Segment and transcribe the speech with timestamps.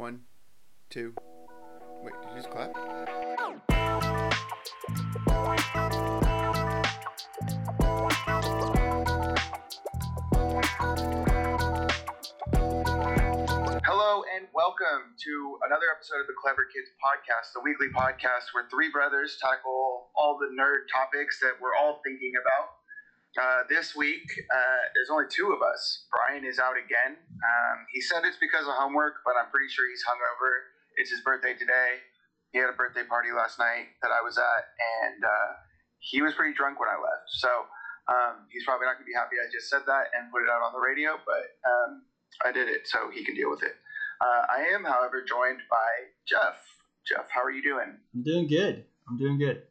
[0.00, 0.22] One,
[0.88, 1.12] two.
[2.02, 2.72] Wait, did you just clap?
[13.84, 18.66] Hello and welcome to another episode of the Clever Kids Podcast, the weekly podcast where
[18.70, 22.79] three brothers tackle all the nerd topics that we're all thinking about.
[23.38, 26.06] Uh, this week, uh, there's only two of us.
[26.10, 27.14] Brian is out again.
[27.14, 30.74] Um, he said it's because of homework, but I'm pretty sure he's hungover.
[30.98, 32.02] It's his birthday today.
[32.50, 34.62] He had a birthday party last night that I was at,
[35.06, 35.50] and uh,
[36.02, 37.30] he was pretty drunk when I left.
[37.38, 37.46] So
[38.10, 40.50] um, he's probably not going to be happy I just said that and put it
[40.50, 42.02] out on the radio, but um,
[42.42, 43.78] I did it, so he can deal with it.
[44.18, 46.58] Uh, I am, however, joined by Jeff.
[47.06, 47.94] Jeff, how are you doing?
[48.12, 48.84] I'm doing good.
[49.08, 49.62] I'm doing good.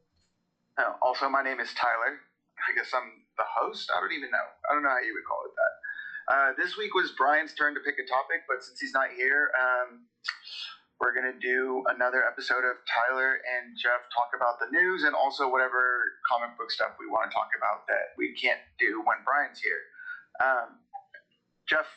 [0.80, 2.24] Uh, also, my name is Tyler.
[2.64, 3.88] I guess I'm the host.
[3.96, 4.48] I don't even know.
[4.68, 5.74] I don't know how you would call it that.
[6.30, 9.50] Uh, this week was Brian's turn to pick a topic, but since he's not here,
[9.58, 10.06] um,
[11.00, 15.16] we're going to do another episode of Tyler and Jeff talk about the news and
[15.16, 19.24] also whatever comic book stuff we want to talk about that we can't do when
[19.24, 19.82] Brian's here.
[20.44, 20.84] Um,
[21.66, 21.88] Jeff,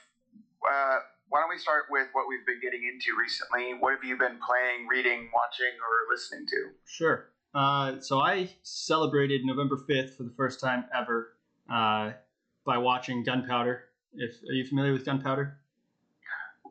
[0.65, 3.75] uh, why don't we start with what we've been getting into recently?
[3.75, 6.73] What have you been playing, reading, watching, or listening to?
[6.87, 7.33] Sure.
[7.55, 11.32] Uh, so I celebrated November 5th for the first time ever
[11.71, 12.13] uh,
[12.65, 13.85] by watching Gunpowder.
[14.15, 15.59] If are you familiar with Gunpowder?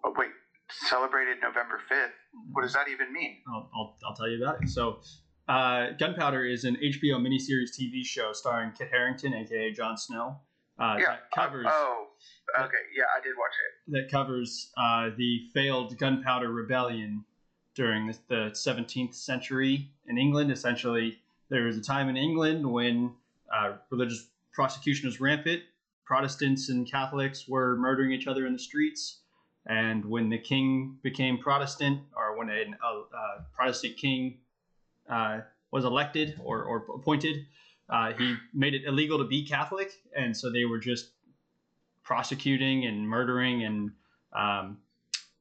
[0.03, 0.29] Oh, wait,
[0.69, 2.09] celebrated November 5th.
[2.53, 3.37] What does that even mean?
[3.47, 4.69] I'll, I'll, I'll tell you about it.
[4.69, 4.99] So,
[5.47, 10.39] uh, Gunpowder is an HBO miniseries TV show starring Kit Harington, aka Jon Snow.
[10.79, 11.05] Uh, yeah.
[11.05, 12.07] that covers Uh, oh,
[12.59, 12.77] okay.
[12.97, 13.91] Yeah, I did watch it.
[13.91, 17.25] that covers uh, the failed Gunpowder Rebellion
[17.75, 20.51] during the, the 17th century in England.
[20.51, 23.13] Essentially, there was a time in England when
[23.53, 25.61] uh, religious prosecution was rampant.
[26.05, 29.19] Protestants and Catholics were murdering each other in the streets.
[29.67, 34.39] And when the king became Protestant, or when a, a, Protestant king
[35.09, 35.41] uh,
[35.71, 37.45] was elected or, or appointed,
[37.89, 39.91] uh, he made it illegal to be Catholic.
[40.17, 41.11] And so they were just
[42.03, 43.91] prosecuting and murdering and
[44.33, 44.77] um,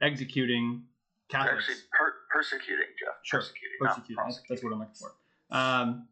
[0.03, 0.83] executing
[1.31, 1.65] They're Catholics.
[1.69, 3.15] actually per- persecuting, Jeff.
[3.23, 4.25] Sure, Persecuting, persecuting.
[4.25, 5.13] That's, that's what I'm looking for.
[5.51, 6.09] Um,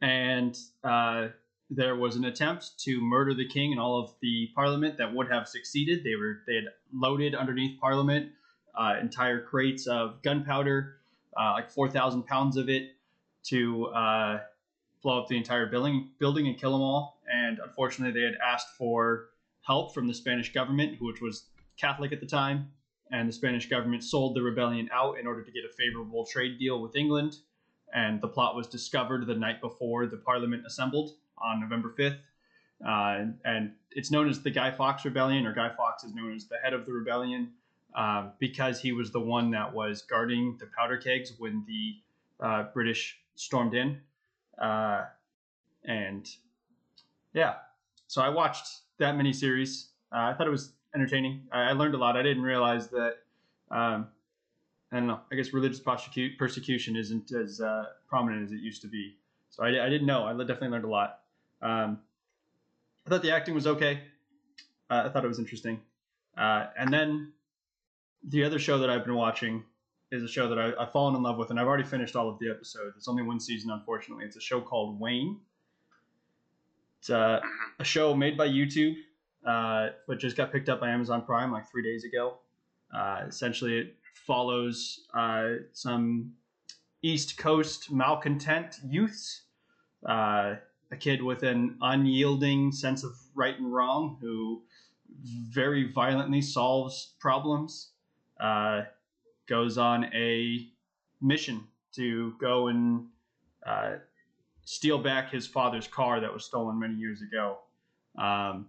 [0.00, 1.28] and uh,
[1.70, 5.30] there was an attempt to murder the king and all of the parliament that would
[5.30, 6.02] have succeeded.
[6.04, 8.32] They were they had loaded underneath parliament
[8.74, 10.96] uh, entire crates of gunpowder,
[11.40, 12.90] uh, like four thousand pounds of it,
[13.44, 14.40] to uh,
[15.02, 17.20] blow up the entire building building and kill them all.
[17.32, 19.28] And unfortunately, they had asked for
[19.62, 21.44] help from the Spanish government, which was
[21.76, 22.72] Catholic at the time
[23.10, 26.58] and the Spanish government sold the rebellion out in order to get a favorable trade
[26.58, 27.36] deal with England.
[27.92, 31.10] And the plot was discovered the night before the Parliament assembled
[31.40, 32.18] on November 5th.
[32.86, 36.46] Uh, and it's known as the Guy Fawkes Rebellion, or Guy Fawkes is known as
[36.46, 37.50] the head of the rebellion
[37.94, 41.96] uh, because he was the one that was guarding the powder kegs when the
[42.44, 44.00] uh, British stormed in.
[44.58, 45.04] Uh,
[45.84, 46.28] and
[47.34, 47.54] yeah,
[48.06, 48.66] so I watched
[48.98, 49.88] that miniseries.
[50.12, 51.42] Uh, I thought it was entertaining.
[51.52, 52.16] I, I learned a lot.
[52.16, 53.16] I didn't realize that.
[53.70, 54.08] Um,
[54.92, 55.20] I don't know.
[55.30, 59.16] I guess religious persecution isn't as uh, prominent as it used to be.
[59.50, 60.24] So I, I didn't know.
[60.24, 61.19] I definitely learned a lot.
[61.62, 62.00] Um,
[63.06, 64.00] I thought the acting was okay.
[64.88, 65.80] Uh, I thought it was interesting.
[66.36, 67.32] Uh, and then
[68.26, 69.64] the other show that I've been watching
[70.12, 72.28] is a show that I, I've fallen in love with, and I've already finished all
[72.28, 72.94] of the episodes.
[72.96, 74.24] It's only one season, unfortunately.
[74.24, 75.38] It's a show called Wayne.
[76.98, 77.40] It's uh,
[77.78, 78.94] a show made by YouTube,
[79.46, 82.38] uh, but just got picked up by Amazon Prime like three days ago.
[82.94, 86.32] Uh, essentially, it follows uh, some
[87.02, 89.42] East Coast malcontent youths,
[90.06, 90.56] uh,
[90.92, 94.62] a kid with an unyielding sense of right and wrong who
[95.24, 97.90] very violently solves problems,
[98.40, 98.82] uh,
[99.46, 100.68] goes on a
[101.20, 103.06] mission to go and
[103.66, 103.94] uh,
[104.64, 107.58] steal back his father's car that was stolen many years ago.
[108.16, 108.66] Um,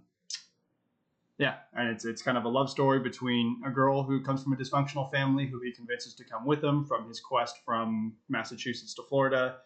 [1.38, 4.54] yeah, and it's it's kind of a love story between a girl who comes from
[4.54, 8.94] a dysfunctional family who he convinces to come with him from his quest from Massachusetts
[8.95, 9.57] to Florida.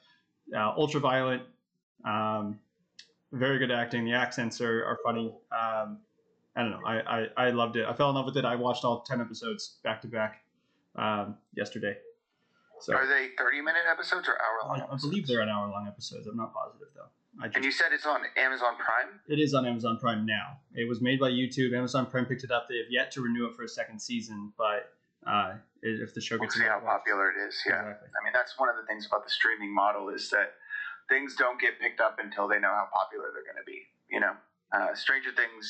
[0.55, 1.41] Uh, ultra violent,
[2.03, 2.59] um,
[3.31, 4.05] very good acting.
[4.05, 5.33] The accents are, are funny.
[5.51, 5.99] Um,
[6.55, 6.81] I don't know.
[6.85, 7.85] I, I, I loved it.
[7.85, 8.45] I fell in love with it.
[8.45, 10.41] I watched all ten episodes back to back
[10.95, 11.97] um, yesterday.
[12.79, 14.81] So Are they 30 minute episodes or hour long?
[14.81, 16.27] I, I believe they're an hour long episodes.
[16.27, 17.07] I'm not positive though.
[17.41, 19.19] I just, And you said it's on Amazon Prime?
[19.27, 20.59] It is on Amazon Prime now.
[20.73, 21.75] It was made by YouTube.
[21.75, 22.67] Amazon Prime picked it up.
[22.69, 24.93] They have yet to renew it for a second season, but
[25.27, 27.55] uh, if the show We'll gets see how popular it is.
[27.65, 27.79] Yeah.
[27.79, 28.09] Exactly.
[28.09, 30.53] I mean, that's one of the things about the streaming model is that
[31.09, 33.85] things don't get picked up until they know how popular they're going to be.
[34.09, 34.35] You know,
[34.73, 35.65] uh, Stranger Things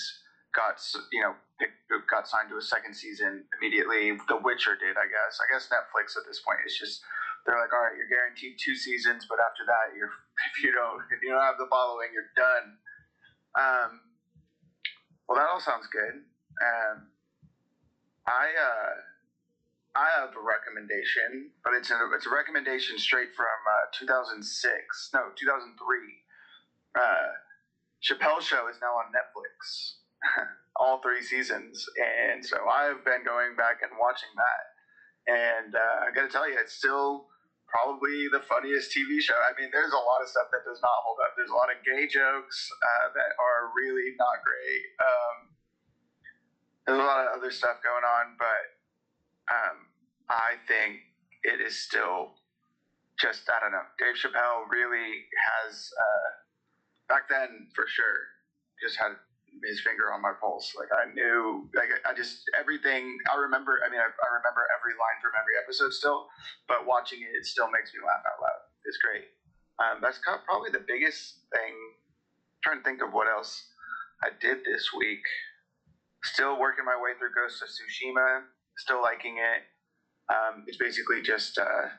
[0.55, 0.79] got
[1.11, 1.75] you know picked,
[2.07, 4.15] got signed to a second season immediately.
[4.27, 5.39] The Witcher did, I guess.
[5.39, 7.03] I guess Netflix at this point is just
[7.45, 10.11] they're like, all right, you're guaranteed two seasons, but after that, you're
[10.51, 12.79] if you don't if you don't have the following, you're done.
[13.55, 13.91] Um,
[15.27, 16.21] well, that all sounds good.
[16.59, 17.11] Um,
[18.27, 18.93] I uh,
[19.95, 24.43] I have a recommendation, but it's a it's a recommendation straight from uh, 2006,
[25.15, 25.79] no 2003.
[26.99, 27.31] Uh,
[28.03, 30.03] Show is now on Netflix,
[30.75, 34.63] all three seasons, and so I've been going back and watching that.
[35.25, 37.31] And uh, I got to tell you, it's still
[37.65, 39.39] probably the funniest TV show.
[39.41, 41.33] I mean, there's a lot of stuff that does not hold up.
[41.39, 44.85] There's a lot of gay jokes uh, that are really not great.
[45.01, 45.35] Um,
[46.85, 48.74] there's a lot of other stuff going on, but
[49.51, 49.77] um,
[50.29, 50.99] I think
[51.43, 52.33] it is still
[53.19, 53.85] just I don't know.
[53.99, 56.29] Dave Chappelle really has uh,
[57.07, 58.35] back then for sure
[58.81, 59.15] just had
[59.63, 60.75] his finger on my pulse.
[60.75, 63.15] Like I knew, like I just everything.
[63.31, 63.79] I remember.
[63.85, 66.27] I mean, I, I remember every line from every episode still,
[66.67, 68.61] but watching it, it still makes me laugh out loud.
[68.83, 69.31] It's great.
[69.79, 71.73] Um, that's kind of probably the biggest thing.
[71.75, 73.63] I'm trying to think of what else
[74.23, 75.23] I did this week.
[76.23, 78.47] Still working my way through Ghost of Tsushima.
[78.77, 79.63] Still liking it.
[80.33, 81.89] Um, it's basically just uh,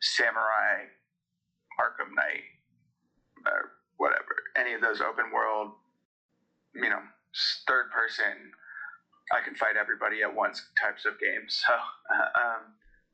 [0.00, 0.88] samurai
[1.80, 2.44] Arkham Knight,
[3.46, 4.36] or whatever.
[4.56, 5.72] Any of those open world,
[6.74, 7.00] you know,
[7.66, 8.52] third person.
[9.32, 11.62] I can fight everybody at once types of games.
[11.66, 12.62] So, uh, um,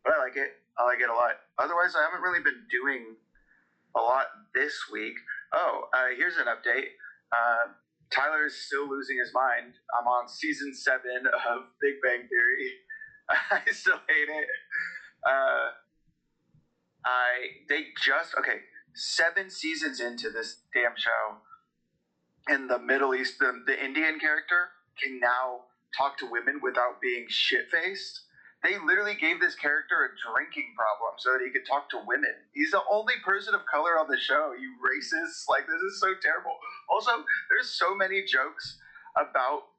[0.04, 0.56] but I like it.
[0.78, 1.36] I like it a lot.
[1.58, 3.16] Otherwise, I haven't really been doing
[3.96, 5.14] a lot this week.
[5.52, 6.96] Oh, uh, here's an update.
[7.32, 7.72] Uh,
[8.10, 9.74] Tyler is still losing his mind.
[9.98, 12.70] I'm on season seven of Big Bang Theory.
[13.50, 14.48] I still hate it.
[15.26, 15.70] Uh,
[17.04, 18.60] I they just okay
[18.94, 21.38] seven seasons into this damn show,
[22.48, 24.70] in the Middle East the, the Indian character
[25.00, 28.22] can now talk to women without being shit faced.
[28.64, 32.32] They literally gave this character a drinking problem so that he could talk to women.
[32.52, 34.52] He's the only person of color on the show.
[34.58, 35.44] You racists!
[35.48, 36.56] Like this is so terrible.
[36.90, 38.78] Also, there's so many jokes
[39.14, 39.70] about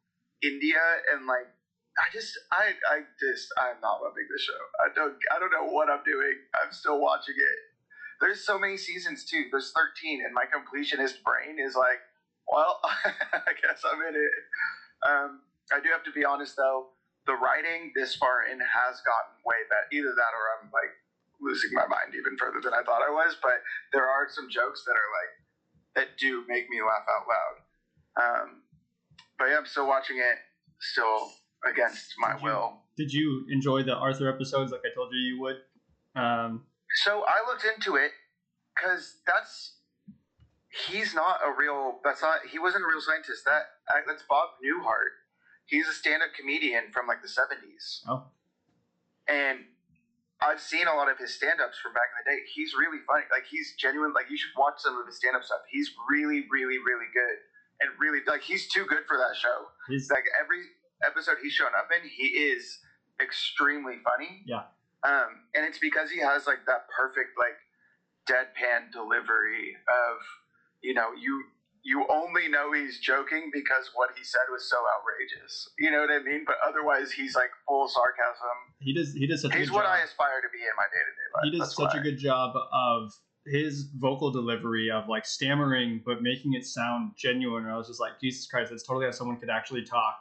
[0.44, 0.80] India
[1.12, 1.50] and like
[1.98, 4.62] I just I I just I'm not loving the show.
[4.80, 6.38] I don't I don't know what I'm doing.
[6.62, 7.60] I'm still watching it.
[8.22, 9.46] There's so many seasons too.
[9.52, 12.02] There's 13, and my completionist brain is like,
[12.50, 14.34] well, I guess I'm in it.
[15.06, 15.42] Um,
[15.72, 16.90] I do have to be honest though.
[17.28, 19.86] The writing this far in has gotten way better.
[19.94, 20.94] Either that or I'm like
[21.42, 23.38] losing my mind even further than I thought I was.
[23.42, 23.62] But
[23.94, 25.34] there are some jokes that are like
[25.96, 27.56] that do make me laugh out loud.
[28.18, 28.50] Um,
[29.38, 30.38] but yeah, I'm still watching it.
[30.80, 31.34] Still
[31.66, 32.82] against my Did you- will.
[32.98, 35.58] Did you enjoy the Arthur episodes like I told you you would?
[36.16, 36.66] Um,
[37.06, 38.12] So I looked into it
[38.76, 39.76] because that's
[40.90, 42.00] he's not a real.
[42.04, 42.40] That's not.
[42.52, 43.46] He wasn't a real scientist.
[43.46, 43.64] That
[44.08, 45.14] that's Bob Newhart.
[45.66, 48.24] He's a stand-up comedian from like the '70s, oh,
[49.28, 49.60] and
[50.42, 52.40] I've seen a lot of his stand-ups from back in the day.
[52.56, 53.26] He's really funny.
[53.32, 54.14] Like he's genuine.
[54.14, 55.62] Like you should watch some of his stand-up stuff.
[55.70, 57.38] He's really, really, really good,
[57.82, 59.68] and really like he's too good for that show.
[59.90, 60.64] He's like every
[61.06, 62.80] episode he's shown up in, he is
[63.22, 64.44] extremely funny.
[64.46, 64.64] Yeah.
[65.04, 67.58] Um, and it's because he has like that perfect like
[68.30, 70.18] deadpan delivery of,
[70.82, 71.44] you know, you
[71.84, 75.70] you only know he's joking because what he said was so outrageous.
[75.80, 76.44] You know what I mean?
[76.46, 78.58] But otherwise, he's like full sarcasm.
[78.80, 79.96] he does he does such a He's what job.
[79.96, 81.44] I aspire to be in my day to day life.
[81.46, 82.00] he does That's such why.
[82.02, 83.12] a good job of
[83.46, 87.64] his vocal delivery of like stammering but making it sound genuine.
[87.64, 90.20] And I was just like, Jesus Christ, that's totally how someone could actually talk.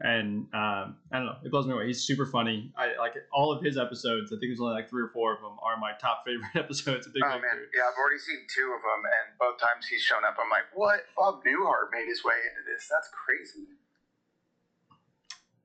[0.00, 1.86] And um, I don't know, it blows me away.
[1.86, 2.72] He's super funny.
[2.76, 4.32] I like all of his episodes.
[4.32, 7.06] I think there's only like three or four of them are my top favorite episodes
[7.06, 10.00] of Big Oh man, yeah, I've already seen two of them, and both times he's
[10.00, 11.04] shown up, I'm like, what?
[11.16, 12.88] Bob Newhart made his way into this.
[12.88, 13.68] That's crazy.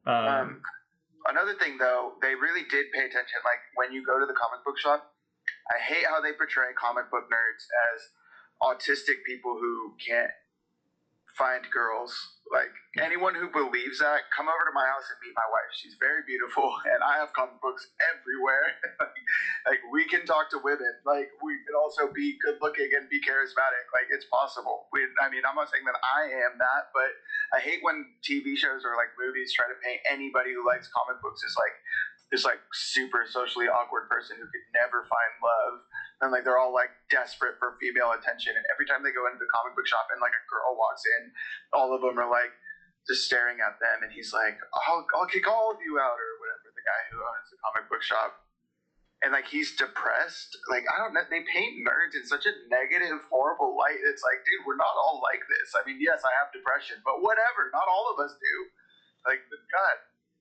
[0.06, 0.62] Um, Um,
[1.28, 3.40] another thing, though, they really did pay attention.
[3.48, 5.08] Like when you go to the comic book shop,
[5.72, 7.64] I hate how they portray comic book nerds
[7.96, 8.00] as
[8.62, 10.32] autistic people who can't
[11.36, 12.37] find girls.
[12.52, 12.72] Like
[13.04, 15.72] anyone who believes that, come over to my house and meet my wife.
[15.76, 18.78] She's very beautiful, and I have comic books everywhere.
[19.70, 20.96] like we can talk to women.
[21.04, 23.86] Like we can also be good looking and be charismatic.
[23.92, 24.88] Like it's possible.
[24.96, 27.12] We, I mean, I'm not saying that I am that, but
[27.52, 31.20] I hate when TV shows or like movies try to paint anybody who likes comic
[31.20, 31.76] books as like
[32.32, 35.80] this like super socially awkward person who could never find love.
[36.22, 38.58] And like they're all like desperate for female attention.
[38.58, 41.06] And every time they go into the comic book shop and like a girl walks
[41.20, 41.30] in,
[41.78, 42.52] all of them are like
[43.06, 44.02] just staring at them.
[44.02, 44.58] And he's like,
[44.90, 46.74] I'll, I'll kick all of you out or whatever.
[46.74, 48.34] The guy who owns the comic book shop.
[49.24, 50.58] and like he's depressed.
[50.70, 53.98] Like I don't know, they paint nerds in such a negative, horrible light.
[54.06, 55.74] It's like, dude, we're not all like this.
[55.74, 57.70] I mean, yes, I have depression, but whatever.
[57.74, 58.56] Not all of us do.
[59.26, 59.98] Like, God.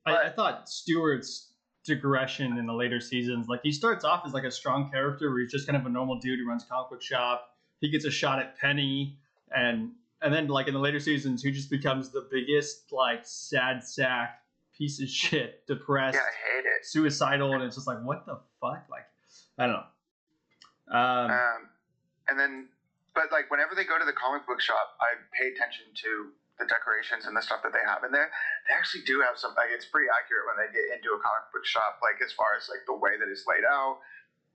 [0.07, 1.53] I, I thought Stuart's
[1.87, 5.41] digression in the later seasons, like he starts off as like a strong character where
[5.41, 7.51] he's just kind of a normal dude who runs a comic book shop.
[7.81, 9.19] He gets a shot at Penny,
[9.55, 13.83] and and then like in the later seasons, he just becomes the biggest like sad
[13.85, 14.43] sack
[14.77, 16.85] piece of shit, depressed, Yeah, I hate it.
[16.87, 18.85] suicidal, and it's just like what the fuck?
[18.91, 19.07] Like
[19.59, 20.97] I don't know.
[20.99, 21.69] Um, Um,
[22.29, 22.69] and then,
[23.15, 25.07] but like whenever they go to the comic book shop, I
[25.41, 28.33] pay attention to the decorations and the stuff that they have in there.
[28.69, 29.53] They actually do have some.
[29.57, 32.57] Like it's pretty accurate when they get into a comic book shop, like as far
[32.57, 34.01] as like the way that it's laid out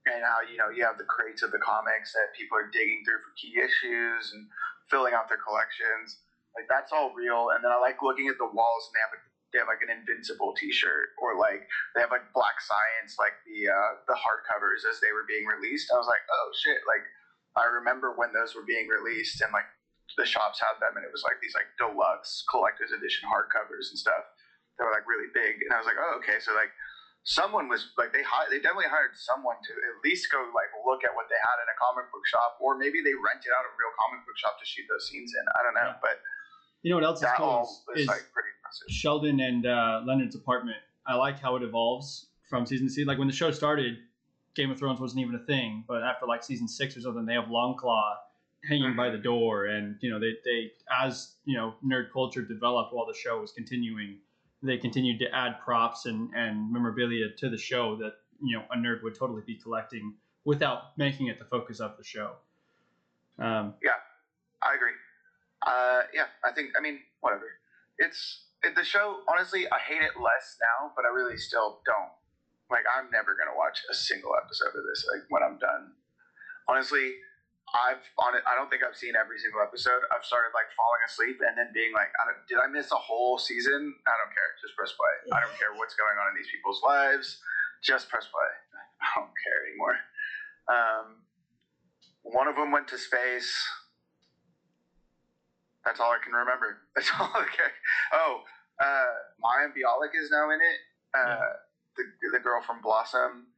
[0.06, 3.06] and how you know you have the crates of the comics that people are digging
[3.06, 4.50] through for key issues and
[4.90, 6.18] filling out their collections.
[6.58, 7.54] Like that's all real.
[7.54, 9.84] And then I like looking at the walls and they have like they have like
[9.84, 14.82] an invincible T-shirt or like they have like Black Science like the uh, the hardcovers
[14.88, 15.92] as they were being released.
[15.92, 16.82] I was like, oh shit!
[16.88, 17.04] Like
[17.54, 19.68] I remember when those were being released and like
[20.16, 23.96] the shops had them and it was like these like deluxe collector's edition hardcovers and
[23.98, 24.24] stuff
[24.76, 25.60] that were like really big.
[25.64, 26.70] And I was like, oh okay, so like
[27.24, 31.04] someone was like they hi- they definitely hired someone to at least go like look
[31.06, 33.72] at what they had in a comic book shop or maybe they rented out a
[33.78, 35.44] real comic book shop to shoot those scenes in.
[35.54, 36.02] I don't know, Yeah.
[36.02, 36.18] but
[36.82, 37.62] you know what else is cool
[37.94, 38.90] is, is like pretty impressive.
[38.90, 40.82] Sheldon and uh, Leonard's apartment.
[41.06, 43.06] I like how it evolves from season to season.
[43.06, 43.98] Like when the show started,
[44.54, 47.34] Game of Thrones wasn't even a thing, but after like season six or something, they
[47.34, 48.14] have Longclaw
[48.68, 52.92] hanging by the door, and you know they they as you know nerd culture developed
[52.92, 54.18] while the show was continuing,
[54.62, 58.76] they continued to add props and and memorabilia to the show that you know a
[58.76, 60.14] nerd would totally be collecting
[60.44, 62.32] without making it the focus of the show.
[63.38, 63.98] Um, Yeah.
[64.62, 64.94] I agree.
[65.66, 66.70] Uh, yeah, I think.
[66.78, 67.46] I mean, whatever.
[67.98, 69.20] It's it, the show.
[69.28, 72.10] Honestly, I hate it less now, but I really still don't.
[72.70, 75.06] Like, I'm never gonna watch a single episode of this.
[75.12, 75.92] Like when I'm done.
[76.68, 77.12] Honestly,
[77.72, 78.44] I've on it.
[78.44, 80.04] I don't think I've seen every single episode.
[80.12, 83.00] I've started like falling asleep and then being like, I don't, did I miss a
[83.00, 83.80] whole season?
[84.04, 84.50] I don't care.
[84.60, 85.14] Just press play.
[85.32, 87.40] I don't care what's going on in these people's lives.
[87.80, 88.52] Just press play.
[89.00, 89.96] I don't care anymore.
[90.68, 91.06] Um,
[92.28, 93.50] one of them went to space.
[95.84, 96.84] That's all I can remember.
[96.94, 97.72] That's all I can.
[98.12, 98.44] Oh,
[98.78, 100.78] uh, Mayim Bialik is now in it.
[101.16, 101.56] Uh,
[101.96, 103.48] the the girl from Blossom.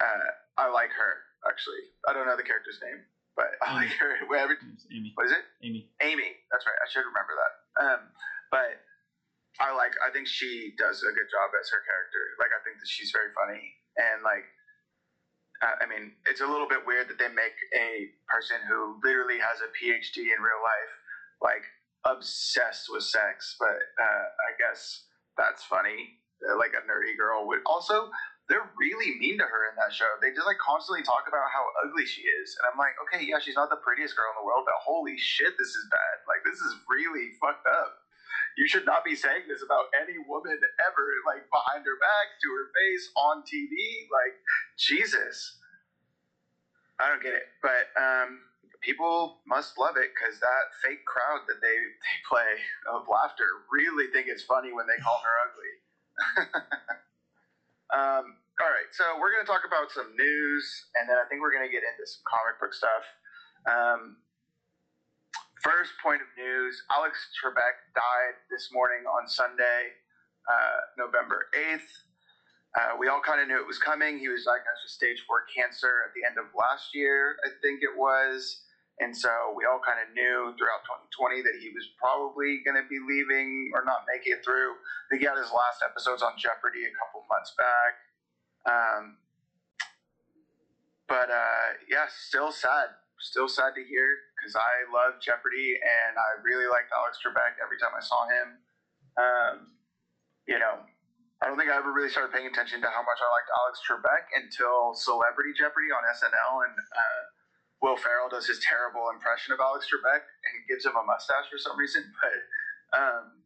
[0.00, 1.82] Uh, I like her actually.
[2.08, 3.04] I don't know the character's name,
[3.36, 4.16] but I like her.
[4.28, 4.56] Whatever.
[4.92, 5.44] Amy, What is it?
[5.62, 5.88] Amy.
[6.02, 6.30] Amy.
[6.52, 6.78] That's right.
[6.80, 7.52] I should remember that.
[7.80, 8.00] Um,
[8.50, 8.80] but
[9.60, 9.94] I like.
[10.04, 12.22] I think she does a good job as her character.
[12.40, 13.62] Like I think that she's very funny
[13.96, 14.46] and like.
[15.60, 19.36] Uh, I mean, it's a little bit weird that they make a person who literally
[19.36, 20.92] has a PhD in real life
[21.44, 21.64] like
[22.08, 25.04] obsessed with sex, but uh, I guess
[25.36, 26.16] that's funny.
[26.40, 27.60] Like a nerdy girl would.
[27.66, 28.08] Also,
[28.50, 30.10] they're really mean to her in that show.
[30.18, 33.38] They just like constantly talk about how ugly she is, and I'm like, okay, yeah,
[33.38, 36.26] she's not the prettiest girl in the world, but holy shit, this is bad.
[36.26, 38.02] Like this is really fucked up.
[38.58, 42.48] You should not be saying this about any woman ever, like behind her back, to
[42.50, 44.10] her face, on TV.
[44.10, 44.34] Like
[44.76, 45.56] Jesus.
[47.00, 48.44] I don't get it, but um,
[48.82, 52.60] people must love it because that fake crowd that they, they play
[52.92, 55.72] of laughter really think it's funny when they call her ugly.
[57.96, 58.36] um,
[58.92, 60.66] so we're going to talk about some news,
[60.98, 63.06] and then I think we're going to get into some comic book stuff.
[63.70, 64.18] Um,
[65.62, 69.94] first point of news Alex Trebek died this morning on Sunday,
[70.48, 71.90] uh, November 8th.
[72.78, 74.18] Uh, we all kind of knew it was coming.
[74.18, 77.82] He was diagnosed with stage four cancer at the end of last year, I think
[77.82, 78.62] it was.
[79.00, 82.86] And so we all kind of knew throughout 2020 that he was probably going to
[82.86, 84.76] be leaving or not making it through.
[85.10, 88.09] He had his last episodes on Jeopardy a couple months back.
[88.66, 89.16] Um,
[91.08, 92.94] but uh, yeah, still sad.
[93.18, 97.76] Still sad to hear because I love Jeopardy and I really liked Alex Trebek every
[97.76, 98.48] time I saw him.
[99.20, 99.56] Um,
[100.48, 100.80] you know,
[101.40, 103.80] I don't think I ever really started paying attention to how much I liked Alex
[103.84, 107.20] Trebek until Celebrity Jeopardy on SNL, and uh,
[107.80, 111.56] Will Ferrell does his terrible impression of Alex Trebek and gives him a mustache for
[111.58, 112.04] some reason.
[112.20, 113.40] But um,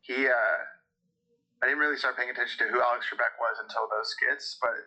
[0.00, 0.58] he, uh,
[1.62, 4.56] I didn't really start paying attention to who Alex Trebek was until those skits.
[4.60, 4.80] But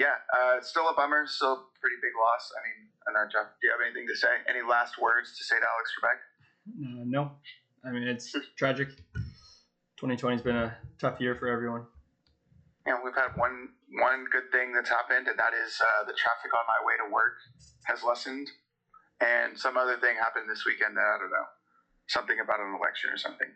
[0.00, 1.28] yeah, uh, it's still a bummer.
[1.28, 2.44] Still a pretty big loss.
[2.56, 3.52] I mean, I don't know, Jeff.
[3.60, 4.32] Do you have anything to say?
[4.48, 6.20] Any last words to say to Alex Trebek?
[6.72, 7.22] Uh, no,
[7.84, 8.88] I mean it's tragic.
[10.00, 11.86] 2020's been a tough year for everyone.
[12.86, 13.68] know, we've had one
[14.00, 17.12] one good thing that's happened, and that is uh, the traffic on my way to
[17.12, 17.36] work
[17.84, 18.48] has lessened,
[19.20, 21.48] and some other thing happened this weekend that I don't know,
[22.08, 23.48] something about an election or something.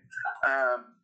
[0.45, 0.95] Um,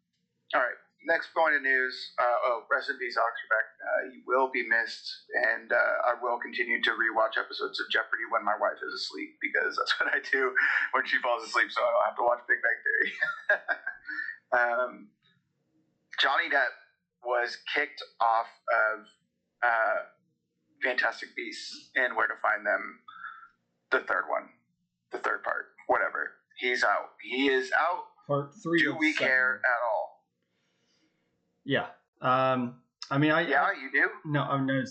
[0.55, 1.95] all right, next point of news.
[2.19, 3.69] Uh, oh, rest in peace, Alex Trebek.
[3.81, 5.05] Uh, you will be missed,
[5.53, 9.37] and uh, I will continue to rewatch episodes of Jeopardy when my wife is asleep
[9.41, 10.53] because that's what I do
[10.93, 13.11] when she falls asleep, so I don't have to watch Big Bang Theory.
[14.59, 14.93] um,
[16.21, 16.73] Johnny Depp
[17.25, 19.07] was kicked off of
[19.63, 19.99] uh,
[20.83, 23.01] Fantastic Beasts and Where to Find Them,
[23.91, 24.49] the third one,
[25.13, 26.33] the third part, whatever.
[26.59, 27.19] He's out.
[27.21, 28.05] He is out.
[28.29, 28.81] Part three.
[28.81, 29.29] Do we seven.
[29.29, 30.14] care at all?
[31.65, 31.87] Yeah.
[32.21, 32.77] Um.
[33.11, 34.09] I mean, I Yeah, you do.
[34.25, 34.83] No, I'm no,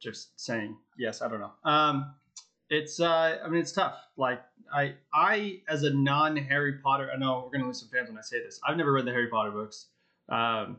[0.00, 0.76] just saying.
[0.98, 1.52] Yes, I don't know.
[1.64, 2.14] Um,
[2.68, 3.96] it's uh, I mean, it's tough.
[4.16, 4.40] Like
[4.72, 8.18] I, I as a non Harry Potter, I know we're gonna lose some fans when
[8.18, 8.60] I say this.
[8.66, 9.86] I've never read the Harry Potter books.
[10.28, 10.78] Um,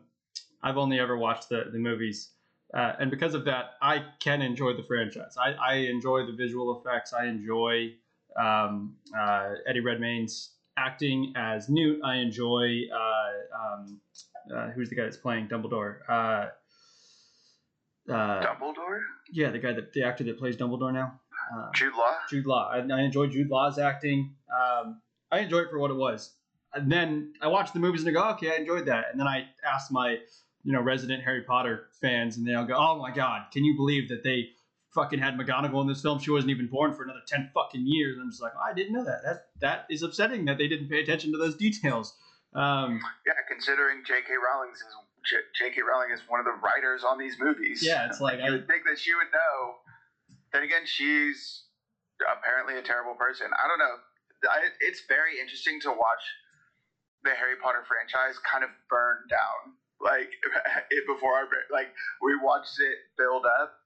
[0.63, 2.29] I've only ever watched the the movies,
[2.73, 5.35] uh, and because of that, I can enjoy the franchise.
[5.37, 7.13] I, I enjoy the visual effects.
[7.13, 7.93] I enjoy
[8.39, 12.01] um, uh, Eddie Redmayne's acting as Newt.
[12.03, 14.01] I enjoy uh, um,
[14.55, 15.97] uh, who's the guy that's playing Dumbledore.
[16.07, 16.47] Uh,
[18.11, 19.01] uh, Dumbledore,
[19.31, 21.19] yeah, the guy that the actor that plays Dumbledore now,
[21.55, 22.15] uh, Jude Law.
[22.29, 22.69] Jude Law.
[22.71, 24.35] I, I enjoy Jude Law's acting.
[24.51, 25.01] Um,
[25.31, 26.33] I enjoy it for what it was.
[26.73, 29.05] And then I watch the movies and I go, okay, I enjoyed that.
[29.11, 30.17] And then I ask my,
[30.63, 34.09] you know, resident Harry Potter fans, and they'll go, oh my god, can you believe
[34.09, 34.49] that they
[34.93, 36.19] fucking had McGonagall in this film?
[36.19, 38.15] She wasn't even born for another ten fucking years.
[38.17, 39.21] And I'm just like, oh, I didn't know that.
[39.23, 42.13] That that is upsetting that they didn't pay attention to those details.
[42.53, 44.33] Um, Yeah, considering J.K.
[44.35, 44.83] Rowling is
[45.55, 45.81] J.K.
[45.81, 47.81] Rowling is one of the writers on these movies.
[47.81, 49.75] Yeah, it's like I- would think that she would know.
[50.51, 51.63] Then again, she's
[52.19, 53.47] apparently a terrible person.
[53.55, 53.95] I don't know.
[54.49, 56.23] I, it's very interesting to watch
[57.23, 59.77] the Harry Potter franchise kind of burn down.
[60.01, 60.33] Like
[60.89, 63.77] it before our like we watched it build up,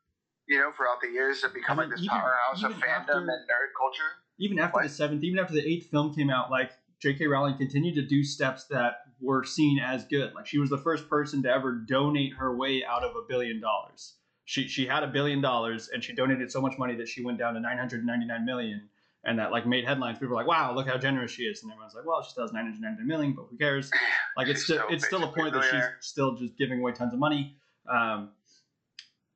[0.48, 2.84] you know, throughout the years and become I like mean, this even- powerhouse of fandom
[2.88, 4.12] after- and nerd culture.
[4.38, 6.72] even after the seventh, even after the eighth film came out, like
[7.02, 7.28] J.K.
[7.28, 10.34] Rowling continued to do steps that were seen as good.
[10.34, 13.60] Like she was the first person to ever donate her way out of a billion
[13.62, 14.16] dollars.
[14.46, 17.38] She she had a billion dollars and she donated so much money that she went
[17.40, 18.90] down to nine hundred ninety nine million,
[19.24, 20.20] and that like made headlines.
[20.20, 22.44] People were like, "Wow, look how generous she is," and everyone's like, "Well, she still
[22.44, 23.90] has nine hundred ninety nine million, but who cares?"
[24.38, 27.14] Like it's still still it's still a point that she's still just giving away tons
[27.14, 27.56] of money.
[27.90, 28.32] Um,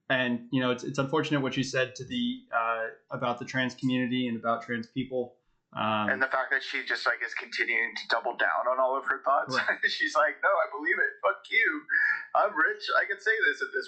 [0.10, 3.76] and you know, it's it's unfortunate what she said to the uh, about the trans
[3.76, 5.36] community and about trans people.
[5.78, 8.98] Um, and the fact that she just like is continuing to double down on all
[8.98, 9.54] of her thoughts.
[9.86, 11.12] She's like, no, I believe it.
[11.22, 11.86] Fuck you.
[12.34, 12.90] I'm rich.
[12.98, 13.86] I can say this at this.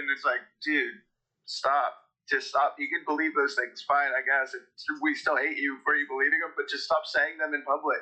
[0.00, 1.04] And it's like, dude,
[1.44, 2.00] stop.
[2.32, 2.80] Just stop.
[2.80, 4.56] You can believe those things, fine, I guess.
[5.04, 8.00] We still hate you for you believing them, but just stop saying them in public.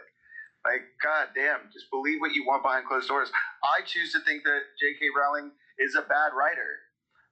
[0.63, 3.31] Like, god damn, just believe what you want behind closed doors.
[3.63, 5.15] I choose to think that J.K.
[5.15, 6.86] Rowling is a bad writer.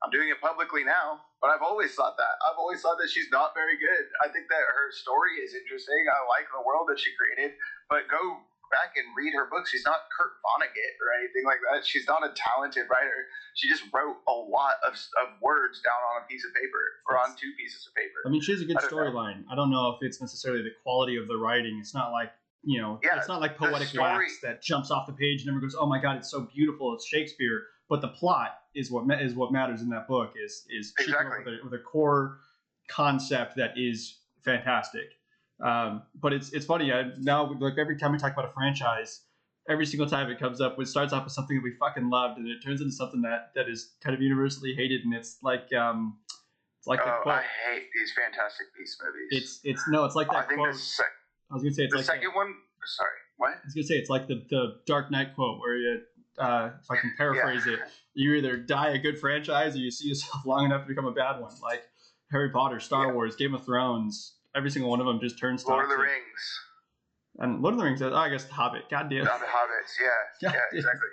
[0.04, 2.36] I'm doing it publicly now, but I've always thought that.
[2.44, 4.04] I've always thought that she's not very good.
[4.20, 5.96] I think that her story is interesting.
[6.12, 7.56] I like the world that she created,
[7.88, 8.20] but go
[8.68, 9.72] back and read her books.
[9.72, 11.88] She's not Kurt Vonnegut or anything like that.
[11.88, 13.32] She's not a talented writer.
[13.56, 14.92] She just wrote a lot of,
[15.24, 18.20] of words down on a piece of paper or on two pieces of paper.
[18.26, 19.08] I mean, she has a good I don't know.
[19.08, 19.48] storyline.
[19.48, 21.80] I don't know if it's necessarily the quality of the writing.
[21.80, 22.28] It's not like
[22.64, 25.48] you know, Yeah, it's not like poetic story- wax that jumps off the page and
[25.50, 26.94] everyone goes, "Oh my god, it's so beautiful!
[26.94, 30.32] It's Shakespeare." But the plot is what ma- is what matters in that book.
[30.42, 31.52] Is is she came up Exactly.
[31.52, 32.38] with, a, with a core
[32.88, 35.10] concept that is fantastic.
[35.62, 36.92] Um, but it's it's funny.
[36.92, 39.20] I, now, like every time we talk about a franchise,
[39.68, 42.38] every single time it comes up, it starts off with something that we fucking loved,
[42.38, 45.72] and it turns into something that that is kind of universally hated, and it's like
[45.72, 46.16] um,
[46.78, 47.36] it's like the oh, quote.
[47.36, 49.28] I hate these Fantastic Beasts movies.
[49.30, 50.36] It's it's no, it's like that.
[50.36, 50.72] I think quote.
[50.72, 51.06] the, sec-
[51.50, 52.52] I was gonna say it's the like second one.
[52.84, 53.50] Sorry, what?
[53.52, 56.00] I was gonna say it's like the the Dark Knight quote where you,
[56.38, 57.80] uh, if I can paraphrase it,
[58.14, 61.12] you either die a good franchise or you see yourself long enough to become a
[61.12, 61.52] bad one.
[61.62, 61.82] Like
[62.30, 63.12] Harry Potter, Star Yeah.
[63.12, 65.96] Wars, Game of Thrones, every single one of them just turns Lord of the.
[65.96, 66.60] Rings.
[67.38, 68.88] And Lord of the Rings, oh, I guess The Hobbit.
[68.88, 69.24] God damn.
[69.24, 69.90] Not the Hobbits.
[69.98, 70.06] Yeah,
[70.50, 70.78] God yeah, damn.
[70.78, 71.08] exactly.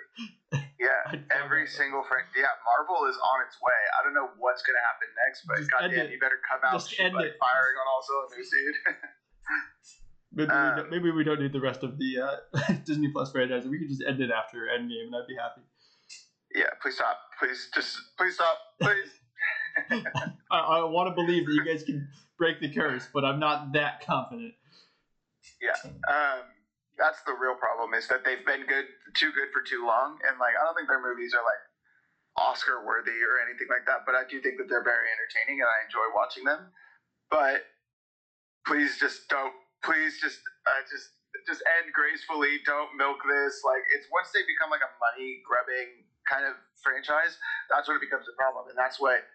[0.82, 2.26] Yeah, every single friend.
[2.36, 3.80] Yeah, Marvel is on its way.
[3.94, 6.10] I don't know what's gonna happen next, but Just goddamn, it.
[6.10, 7.36] you better come out Just shoot, end like it.
[7.38, 8.74] firing on all cylinders, dude.
[10.34, 13.30] Maybe, we Um, don't, maybe we don't need the rest of the uh, Disney Plus
[13.32, 13.66] franchise.
[13.66, 15.60] We can just end it after Endgame, and I'd be happy.
[16.54, 17.18] yeah, please stop.
[17.38, 18.58] Please just please stop.
[18.80, 19.08] Please.
[20.50, 23.72] I, I want to believe that you guys can break the curse, but I'm not
[23.72, 24.54] that confident.
[25.60, 25.74] Yeah,
[26.08, 26.44] um,
[26.98, 30.38] that's the real problem is that they've been good, too good for too long, and
[30.38, 31.62] like I don't think their movies are like
[32.36, 34.04] Oscar worthy or anything like that.
[34.06, 36.68] But I do think that they're very entertaining, and I enjoy watching them.
[37.30, 37.64] But
[38.66, 39.52] please just don't.
[39.82, 41.10] Please just, uh, just,
[41.46, 42.62] just end gracefully.
[42.64, 43.62] Don't milk this.
[43.66, 48.04] Like it's once they become like a money grubbing kind of franchise, that's when it
[48.04, 49.26] becomes a problem, and that's what.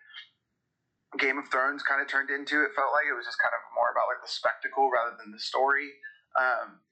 [1.16, 2.68] Game of Thrones kind of turned into.
[2.68, 5.32] It felt like it was just kind of more about like the spectacle rather than
[5.32, 5.88] the story.
[6.36, 6.84] Um,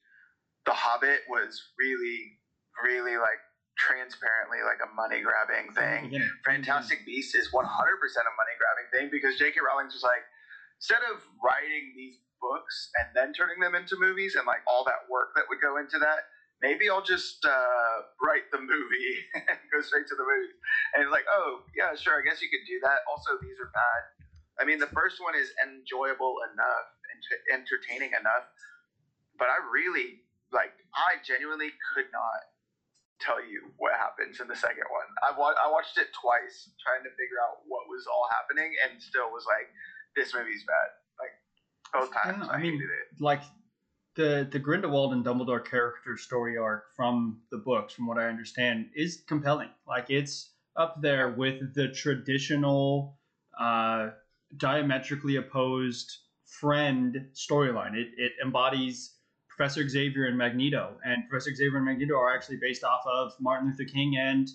[0.66, 2.40] the Hobbit was really,
[2.80, 3.44] really like
[3.78, 6.10] transparently like a money grabbing thing.
[6.10, 9.60] Again, Fantastic Beasts is 100% a money grabbing thing because J.K.
[9.62, 10.26] Rowling's was like,
[10.80, 15.10] instead of writing these books and then turning them into movies and like all that
[15.10, 16.30] work that would go into that,
[16.62, 19.14] maybe I'll just uh, write the movie
[19.50, 20.54] and go straight to the movies.
[20.94, 23.02] And like, oh, yeah, sure, I guess you could do that.
[23.10, 24.02] Also, these are bad.
[24.62, 27.20] I mean, the first one is enjoyable enough and
[27.60, 28.48] entertaining enough,
[29.36, 32.40] but I really, like, I genuinely could not
[33.20, 35.08] tell you what happens in the second one.
[35.24, 39.00] I, wa- I watched it twice trying to figure out what was all happening and
[39.00, 39.68] still was like,
[40.16, 40.90] this movie's bad.
[41.94, 42.82] Both I, times know, I, I mean,
[43.20, 43.42] like
[44.16, 48.88] the the Grindelwald and Dumbledore character story arc from the books, from what I understand,
[48.96, 49.70] is compelling.
[49.88, 53.18] Like it's up there with the traditional,
[53.60, 54.10] uh,
[54.58, 57.96] diametrically opposed friend storyline.
[57.96, 59.16] It it embodies
[59.50, 63.70] Professor Xavier and Magneto, and Professor Xavier and Magneto are actually based off of Martin
[63.70, 64.48] Luther King and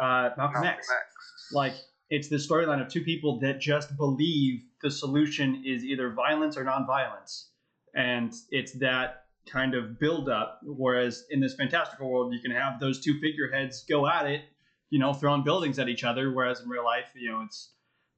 [0.00, 0.90] uh, Malcolm Malcolm X.
[0.90, 1.52] X.
[1.52, 1.74] Like
[2.10, 6.64] it's the storyline of two people that just believe the solution is either violence or
[6.64, 7.46] nonviolence,
[7.94, 10.60] and it's that kind of build up.
[10.62, 14.42] Whereas in this fantastical world, you can have those two figureheads go at it,
[14.90, 16.32] you know, throwing buildings at each other.
[16.32, 17.72] Whereas in real life, you know, it's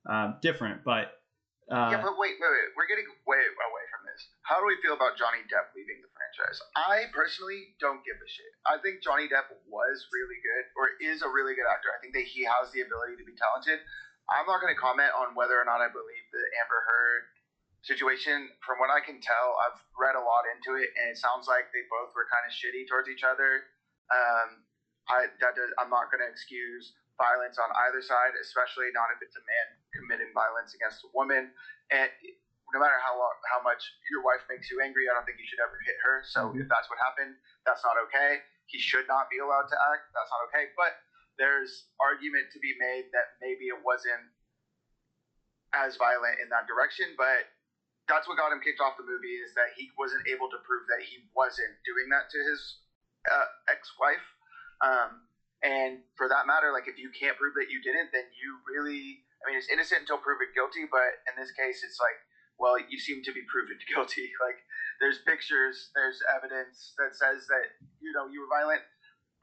[0.08, 0.84] uh, different.
[0.84, 1.12] But
[1.70, 2.70] uh, yeah, but wait, wait, wait.
[2.76, 3.89] We're getting way away.
[4.50, 6.58] How do we feel about Johnny Depp leaving the franchise?
[6.74, 8.50] I personally don't give a shit.
[8.66, 11.94] I think Johnny Depp was really good, or is a really good actor.
[11.94, 13.78] I think that he has the ability to be talented.
[14.26, 17.22] I'm not going to comment on whether or not I believe the Amber Heard
[17.86, 18.50] situation.
[18.66, 21.70] From what I can tell, I've read a lot into it, and it sounds like
[21.70, 23.70] they both were kind of shitty towards each other.
[24.10, 24.66] Um,
[25.06, 26.90] I that does, I'm not going to excuse
[27.22, 31.54] violence on either side, especially not if it's a man committing violence against a woman.
[31.94, 32.10] And
[32.72, 33.18] no matter how
[33.50, 36.22] how much your wife makes you angry, I don't think you should ever hit her.
[36.26, 37.34] So if that's what happened,
[37.66, 38.42] that's not okay.
[38.70, 40.10] He should not be allowed to act.
[40.14, 40.70] That's not okay.
[40.78, 40.94] But
[41.38, 44.30] there's argument to be made that maybe it wasn't
[45.74, 47.46] as violent in that direction, but
[48.10, 50.82] that's what got him kicked off the movie is that he wasn't able to prove
[50.90, 52.82] that he wasn't doing that to his
[53.30, 54.26] uh, ex-wife.
[54.82, 55.30] Um,
[55.62, 59.22] and for that matter, like if you can't prove that you didn't, then you really,
[59.40, 60.90] I mean, it's innocent until proven guilty.
[60.90, 62.18] But in this case, it's like,
[62.60, 64.30] well, you seem to be proven guilty.
[64.38, 64.60] Like
[65.00, 68.82] there's pictures, there's evidence that says that you know you were violent.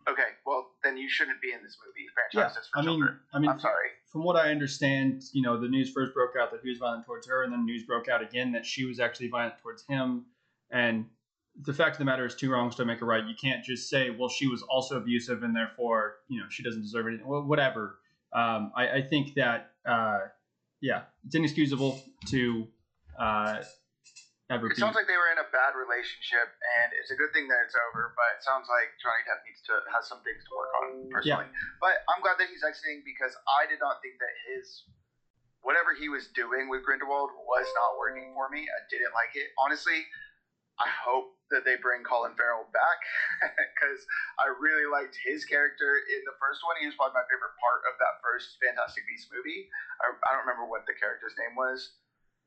[0.08, 2.56] Okay, well then you shouldn't be in this movie yeah, franchise.
[2.56, 3.19] That's for I mean, children.
[3.34, 3.89] I mean, I'm sorry.
[4.06, 7.06] from what I understand, you know, the news first broke out that he was violent
[7.06, 10.25] towards her, and then news broke out again that she was actually violent towards him.
[10.71, 11.08] And
[11.62, 13.25] the fact of the matter is, two wrongs don't make a right.
[13.25, 16.82] You can't just say, well, she was also abusive, and therefore, you know, she doesn't
[16.82, 17.27] deserve anything.
[17.27, 17.99] Well, whatever.
[18.34, 20.19] Um, I, I think that, uh,
[20.82, 22.67] yeah, it's inexcusable to
[23.17, 23.62] uh,
[24.49, 24.82] ever It be.
[24.82, 26.47] sounds like they were in a bad relationship,
[26.80, 28.13] and it's a good thing that it's over.
[28.15, 31.49] But it sounds like Johnny Depp needs to has some things to work on personally.
[31.82, 34.84] But I'm glad that he's exiting because I did not think that his
[35.65, 38.63] whatever he was doing with Grindelwald was not working for me.
[38.63, 39.51] I didn't like it.
[39.60, 40.08] Honestly,
[40.80, 42.99] I hope that they bring Colin Farrell back
[43.75, 43.99] because
[44.39, 46.75] I really liked his character in the first one.
[46.80, 49.67] He was probably my favorite part of that first Fantastic Beasts movie.
[50.03, 51.95] I, I don't remember what the character's name was.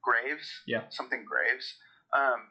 [0.02, 0.48] Graves?
[0.66, 0.88] Yeah.
[0.90, 1.76] Something Graves.
[2.16, 2.50] Um,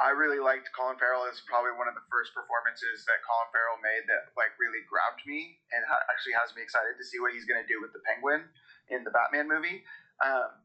[0.00, 1.28] I really liked Colin Farrell.
[1.28, 5.20] It's probably one of the first performances that Colin Farrell made that like really grabbed
[5.28, 7.92] me and ha- actually has me excited to see what he's going to do with
[7.92, 8.48] the Penguin
[8.88, 9.84] in the Batman movie.
[10.24, 10.56] Um,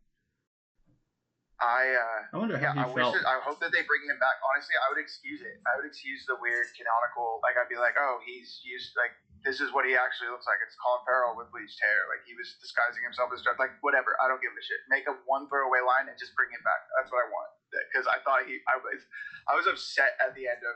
[1.59, 3.15] I uh, I wonder how yeah, I he wish felt.
[3.15, 4.39] that, I hope that they bring him back.
[4.43, 5.63] Honestly, I would excuse it.
[5.63, 7.39] I would excuse the weird canonical.
[7.43, 10.57] Like I'd be like, oh, he's used like this is what he actually looks like.
[10.65, 12.09] It's Colin Farrell with bleached hair.
[12.09, 13.61] Like he was disguising himself as Dredd.
[13.61, 14.17] Like whatever.
[14.17, 14.81] I don't give a shit.
[14.89, 16.81] Make a one throwaway line and just bring him back.
[16.97, 17.53] That's what I want.
[17.69, 19.05] Because I thought he, I was,
[19.45, 20.75] I was upset at the end of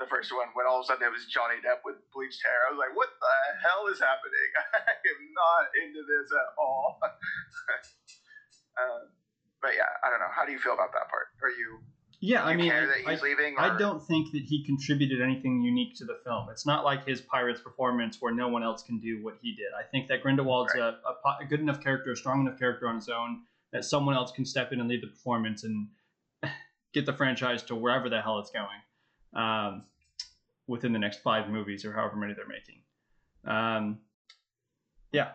[0.00, 2.64] the first one when all of a sudden it was Johnny Depp with bleached hair.
[2.64, 4.48] I was like, what the hell is happening?
[4.80, 6.96] I am not into this at all.
[8.80, 9.12] um,
[9.60, 10.32] but yeah, I don't know.
[10.32, 11.36] How do you feel about that part?
[11.44, 11.84] Are you?
[12.20, 13.56] Yeah, I mean, I- I- leaving?
[13.58, 16.48] I don't think that he contributed anything unique to the film.
[16.50, 19.68] It's not like his Pirates performance where no one else can do what he did.
[19.78, 20.82] I think that Grindelwald's Right.
[20.82, 24.14] a, a, a good enough character, a strong enough character on his own that someone
[24.14, 25.88] else can step in and lead the performance and
[26.92, 28.80] get the franchise to wherever the hell it's going
[29.44, 29.84] um,
[30.66, 32.80] within the next five movies or however many they're making.
[33.44, 33.98] Um,
[35.12, 35.30] yeah.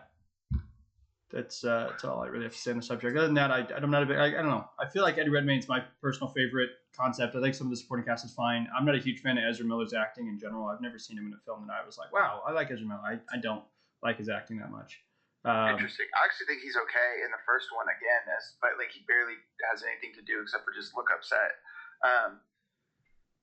[1.32, 3.16] That's uh, that's all I really have to say on the subject.
[3.16, 4.18] Other than that, I, I'm not a big.
[4.18, 4.68] I, I don't know.
[4.78, 7.34] I feel like Eddie Redmayne's my personal favorite concept.
[7.34, 8.68] I think some of the supporting cast is fine.
[8.76, 10.68] I'm not a huge fan of Ezra Miller's acting in general.
[10.68, 12.86] I've never seen him in a film that I was like, wow, I like Ezra
[12.86, 13.00] Miller.
[13.00, 13.64] I, I don't
[14.02, 15.00] like his acting that much.
[15.48, 16.06] Um, Interesting.
[16.12, 19.40] I actually think he's okay in the first one again, as but like he barely
[19.72, 21.58] has anything to do except for just look upset.
[22.04, 22.44] Um,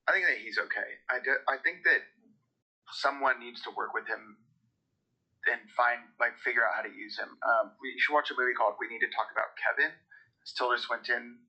[0.06, 1.02] I think that he's okay.
[1.10, 2.06] I do, I think that
[2.93, 4.38] someone needs to work with him
[5.47, 7.32] and find like figure out how to use him.
[7.39, 9.95] Um, we should watch a movie called We Need to Talk About Kevin.
[10.43, 11.39] It's Tilda Swinton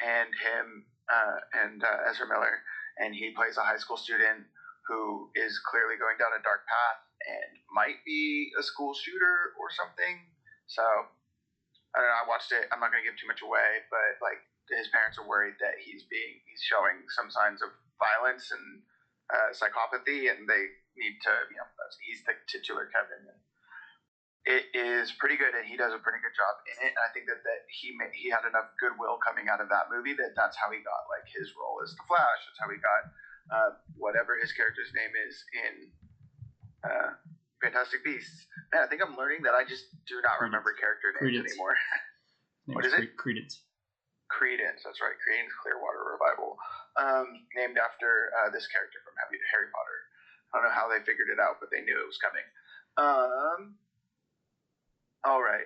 [0.00, 2.60] and him uh, and uh, Ezra Miller,
[3.00, 4.44] and he plays a high school student
[4.88, 9.70] who is clearly going down a dark path and might be a school shooter or
[9.70, 10.26] something.
[10.66, 12.18] So I don't know.
[12.18, 12.66] I watched it.
[12.72, 15.78] I'm not going to give too much away, but like his parents are worried that
[15.82, 18.82] he's being he's showing some signs of violence and
[19.30, 21.68] uh, psychopathy, and they need to you know
[22.04, 23.28] he's the titular Kevin.
[23.28, 23.40] And
[24.42, 26.90] it is pretty good, and he does a pretty good job in it.
[26.90, 30.18] And I think that, that he he had enough goodwill coming out of that movie
[30.18, 32.40] that that's how he got like his role as the Flash.
[32.50, 33.02] That's how he got
[33.54, 35.74] uh, whatever his character's name is in
[36.82, 37.10] uh,
[37.62, 38.50] Fantastic Beasts.
[38.74, 41.54] Man, I think I'm learning that I just do not remember character names Credence.
[41.54, 41.78] anymore.
[42.70, 43.18] What is it?
[43.18, 43.58] Credence.
[44.30, 46.54] Credence, that's right, Credence Clearwater Revival,
[46.94, 47.26] um,
[47.58, 49.98] named after uh, this character from Harry Potter.
[50.52, 52.44] I don't know how they figured it out, but they knew it was coming.
[53.00, 53.74] Um,
[55.24, 55.64] all right.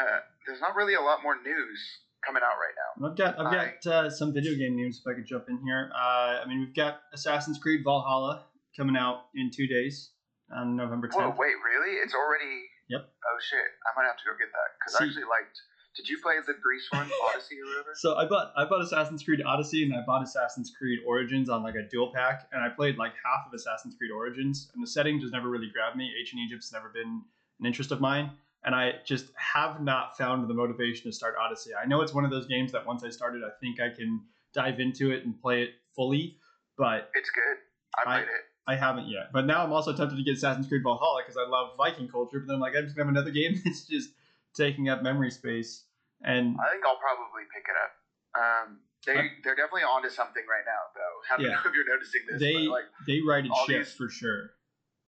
[0.00, 1.78] Uh, there's not really a lot more news
[2.24, 2.90] coming out right now.
[3.10, 5.60] I've got I've I- got uh, some video game news if I could jump in
[5.64, 5.90] here.
[5.94, 10.10] Uh, I mean, we've got Assassin's Creed Valhalla coming out in two days
[10.54, 11.38] on November Whoa, 10th.
[11.38, 11.96] wait, really?
[11.98, 12.64] It's already.
[12.88, 13.04] Yep.
[13.04, 13.68] Oh shit!
[13.84, 15.60] I might have to go get that because I actually liked.
[15.96, 17.90] Did you play the Greece one, Odyssey or whatever?
[17.94, 21.62] So I bought I bought Assassin's Creed Odyssey and I bought Assassin's Creed Origins on
[21.62, 24.86] like a dual pack, and I played like half of Assassin's Creed Origins, and the
[24.86, 26.10] setting just never really grabbed me.
[26.20, 27.22] Ancient Egypt's never been
[27.60, 28.30] an interest of mine,
[28.64, 31.70] and I just have not found the motivation to start Odyssey.
[31.74, 34.20] I know it's one of those games that once I started, I think I can
[34.54, 36.36] dive into it and play it fully,
[36.76, 37.56] but It's good.
[37.96, 38.44] I I- played it.
[38.68, 39.32] I haven't yet.
[39.32, 42.38] But now I'm also tempted to get Assassin's Creed Valhalla because I love Viking culture.
[42.38, 44.10] But then I'm like, I'm just gonna have another game that's just
[44.58, 45.86] taking up memory space.
[46.26, 47.92] And I think I'll probably pick it up.
[48.34, 48.66] Um,
[49.06, 51.16] they I- they're definitely onto something right now, though.
[51.30, 51.54] I don't Yeah.
[51.62, 54.58] know if you're noticing this, They like, they righted ship these- for sure.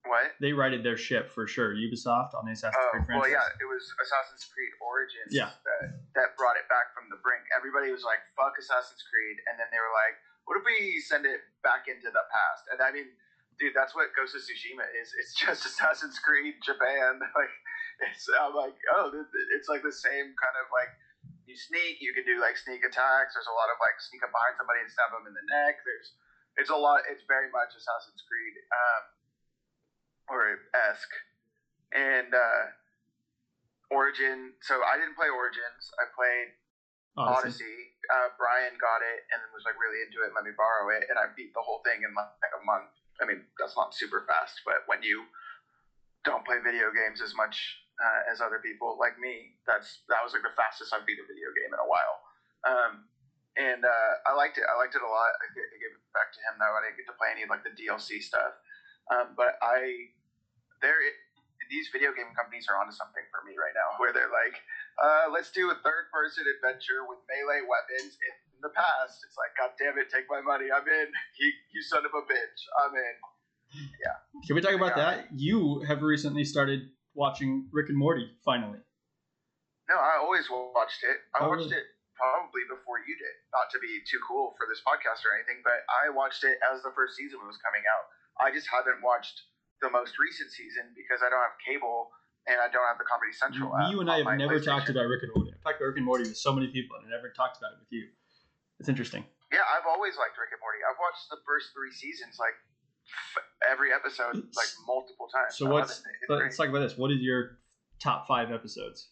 [0.03, 0.35] what?
[0.39, 1.71] They righted their ship for sure.
[1.73, 3.31] Ubisoft on the Assassin's Oh, Creed well, franchise.
[3.55, 5.51] yeah, it was Assassin's Creed Origins Yeah.
[5.63, 7.43] that, that brought it back from the brink.
[7.55, 9.37] Everybody was like, fuck Assassin's Creed.
[9.47, 12.67] And then they were like, what if we send it back into the past?
[12.71, 13.07] And I mean,
[13.59, 15.13] dude, that's what Ghost of Tsushima is.
[15.19, 17.19] It's just Assassin's Creed Japan.
[17.35, 17.51] Like,
[18.05, 19.09] it's, I'm like, oh,
[19.55, 20.91] it's like the same kind of like,
[21.49, 23.33] you sneak, you can do like sneak attacks.
[23.33, 25.79] There's a lot of like sneak up behind somebody and stab them in the neck.
[25.87, 26.13] There's,
[26.59, 29.03] it's a lot, it's very much Assassin's Creed, um,
[30.27, 30.41] or
[30.75, 31.15] esque.
[31.95, 32.75] And, uh,
[33.89, 34.51] Origin.
[34.63, 35.83] So I didn't play Origins.
[35.95, 36.49] I played
[37.15, 37.63] Odyssey.
[37.63, 37.77] Odyssey.
[38.07, 40.31] Uh, Brian got it and was like really into it.
[40.35, 42.91] Let me borrow it, and I beat the whole thing in like a month.
[43.19, 45.25] I mean, that's not super fast, but when you
[46.23, 50.33] don't play video games as much uh, as other people like me, that's that was
[50.33, 52.17] like the fastest I've beat a video game in a while.
[52.65, 53.09] Um,
[53.57, 54.65] and uh, I liked it.
[54.69, 55.33] I liked it a lot.
[55.41, 56.73] I gave it back to him though.
[56.77, 58.53] I didn't get to play any of like the DLC stuff.
[59.09, 60.13] Um, but I,
[60.83, 60.99] there,
[61.71, 64.55] these video game companies are onto something for me right now, where they're like,
[65.01, 68.19] uh, let's do a third person adventure with melee weapons.
[68.19, 70.69] In, in the past, it's like, God damn it, take my money.
[70.69, 71.09] I'm in.
[71.39, 72.59] You, you son of a bitch.
[72.83, 73.15] I'm in.
[74.01, 74.17] Yeah.
[74.45, 75.27] Can we talk about that?
[75.35, 78.29] You have recently started watching Rick and Morty.
[78.45, 78.79] Finally.
[79.89, 81.17] No, I always watched it.
[81.33, 81.81] I Oh, watched really?
[81.81, 83.35] it probably before you did.
[83.51, 86.83] Not to be too cool for this podcast or anything, but I watched it as
[86.85, 88.05] the first season was coming out.
[88.37, 89.41] I just haven't watched
[89.81, 92.13] the most recent season because I don't have cable
[92.45, 93.89] and I don't have the Comedy Central app.
[93.91, 95.51] You and I have never talked about Rick and Morty.
[95.55, 97.75] I've talked about Rick and Morty with so many people, and I never talked about
[97.75, 98.07] it with you.
[98.79, 99.25] It's interesting.
[99.51, 100.79] Yeah, I've always liked Rick and Morty.
[100.85, 102.55] I've watched the first three seasons like
[103.69, 105.57] every episode like multiple times.
[105.57, 105.99] So what's?
[105.99, 106.03] it.
[106.21, 106.43] It's But great.
[106.45, 106.97] let's talk about this.
[106.97, 107.57] What is your
[107.99, 109.09] top five episodes?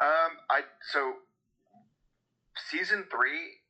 [0.00, 1.20] Um, I so
[2.72, 3.60] season three,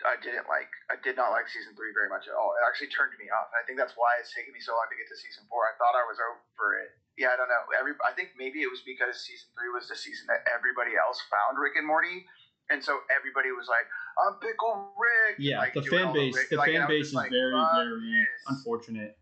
[0.00, 0.72] I didn't like.
[0.88, 2.56] I did not like season three very much at all.
[2.56, 3.52] It actually turned me off.
[3.52, 5.68] And I think that's why it's taken me so long to get to season four.
[5.68, 6.96] I thought I was over it.
[7.20, 7.64] Yeah, I don't know.
[7.76, 11.20] Every I think maybe it was because season three was the season that everybody else
[11.28, 12.24] found Rick and Morty,
[12.70, 13.86] and so everybody was like,
[14.18, 16.36] "I'm Pickle Rick." Yeah, like, the fan base.
[16.48, 19.18] The like, fan and I was base is like, very, very this." unfortunate.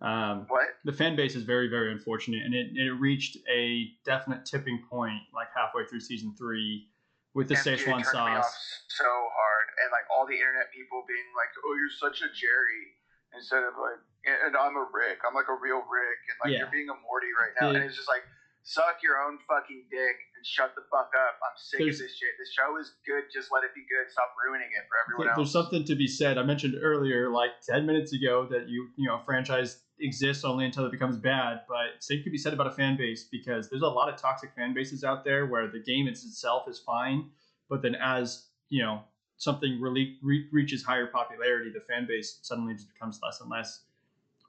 [0.00, 0.76] Um, What?
[0.84, 5.22] the fan base is very, very unfortunate, and it, it reached a definite tipping point
[5.34, 6.88] like halfway through season three
[7.32, 8.82] with the MJ Szechuan turned me off sauce.
[8.88, 12.92] so hard, and like all the internet people being like, "Oh, you're such a Jerry,"
[13.32, 15.20] instead of like, "And I'm a Rick.
[15.26, 16.64] I'm like a real Rick," and like Yeah.
[16.68, 18.24] you're being a Morty right now, and it's just like,
[18.66, 21.38] suck your own fucking dick and shut the fuck up.
[21.38, 22.34] I'm sick There's- of this shit.
[22.36, 23.30] This show is good.
[23.32, 24.10] Just let it be good.
[24.10, 25.38] Stop ruining it for everyone There- else.
[25.38, 26.36] There's something to be said.
[26.36, 30.84] I mentioned earlier, like ten minutes ago, that you you know franchise exists only until
[30.84, 31.62] it becomes bad.
[31.68, 34.52] But same could be said about a fan base because there's a lot of toxic
[34.54, 37.30] fan bases out there where the game itself is fine,
[37.68, 39.04] but then as you know
[39.38, 43.84] something really re- reaches higher popularity, the fan base suddenly just becomes less and less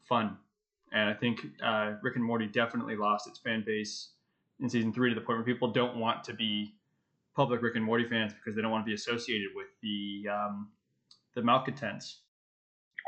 [0.09, 0.37] fun.
[0.91, 4.09] And I think uh, Rick and Morty definitely lost its fan base
[4.59, 6.73] in season three to the point where people don't want to be
[7.35, 10.69] public Rick and Morty fans because they don't want to be associated with the um,
[11.35, 12.21] the malcontents.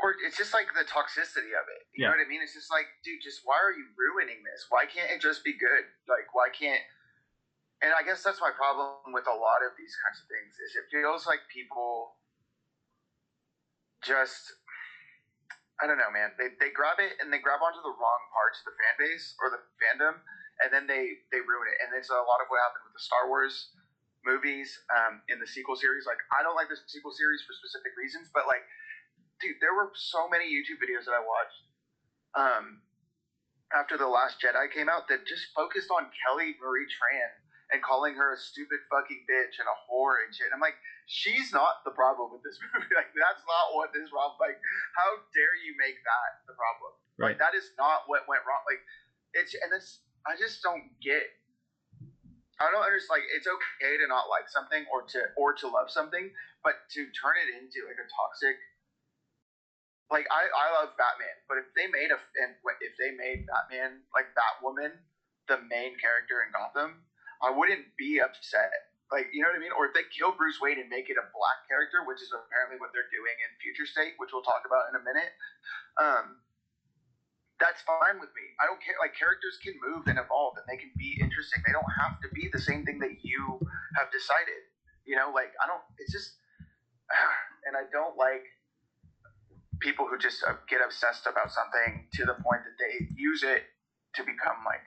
[0.02, 1.84] Or it's just like the toxicity of it.
[1.92, 2.08] You Yeah.
[2.08, 2.40] know what I mean?
[2.40, 4.66] It's just like, dude, just why are you ruining this?
[4.70, 5.84] Why can't it just be good?
[6.08, 6.80] Like, why can't?
[7.82, 10.56] And I guess that's my problem with a lot of these kinds of things.
[10.60, 12.16] Is it feels like people
[14.02, 14.52] just
[15.80, 16.36] I don't know, man.
[16.36, 19.32] They, they grab it and they grab onto the wrong parts of the fan base
[19.40, 20.20] or the fandom,
[20.60, 21.80] and then they they ruin it.
[21.80, 23.72] And it's a lot of what happened with the Star Wars
[24.20, 26.04] movies um, in the sequel series.
[26.04, 28.60] Like, I don't like the sequel series for specific reasons, but like,
[29.40, 31.60] dude, there were so many YouTube videos that I watched
[32.36, 32.64] um,
[33.72, 37.32] after the Last Jedi came out that just focused on Kelly Marie Tran
[37.70, 40.50] and calling her a stupid fucking bitch and a whore and shit.
[40.50, 42.90] I'm like, she's not the problem with this movie.
[42.94, 44.34] like, that's not what this wrong.
[44.42, 44.58] Like,
[44.98, 46.92] how dare you make that the problem?
[47.18, 47.34] Right.
[47.34, 48.62] Like, that is not what went wrong.
[48.66, 48.82] Like,
[49.34, 50.02] it's and it's.
[50.26, 51.22] I just don't get.
[52.60, 53.22] I don't understand.
[53.22, 56.28] Like, it's okay to not like something or to or to love something,
[56.66, 58.58] but to turn it into like a toxic.
[60.10, 64.02] Like I, I love Batman, but if they made a and if they made Batman
[64.10, 64.98] like Batwoman
[65.46, 67.02] the main character in Gotham,
[67.42, 68.72] I wouldn't be upset.
[69.10, 69.74] Like you know what I mean?
[69.74, 72.78] Or if they kill Bruce Wayne and make it a black character, which is apparently
[72.78, 75.32] what they're doing in Future State, which we'll talk about in a minute.
[75.98, 76.38] Um,
[77.60, 78.44] that's fine with me.
[78.62, 78.96] I don't care.
[79.02, 81.60] Like characters can move and evolve, and they can be interesting.
[81.66, 83.60] They don't have to be the same thing that you
[84.00, 84.64] have decided.
[85.04, 85.82] You know, like I don't.
[85.98, 86.38] It's just,
[87.66, 88.46] and I don't like
[89.80, 93.64] people who just uh, get obsessed about something to the point that they use it
[94.14, 94.84] to become like,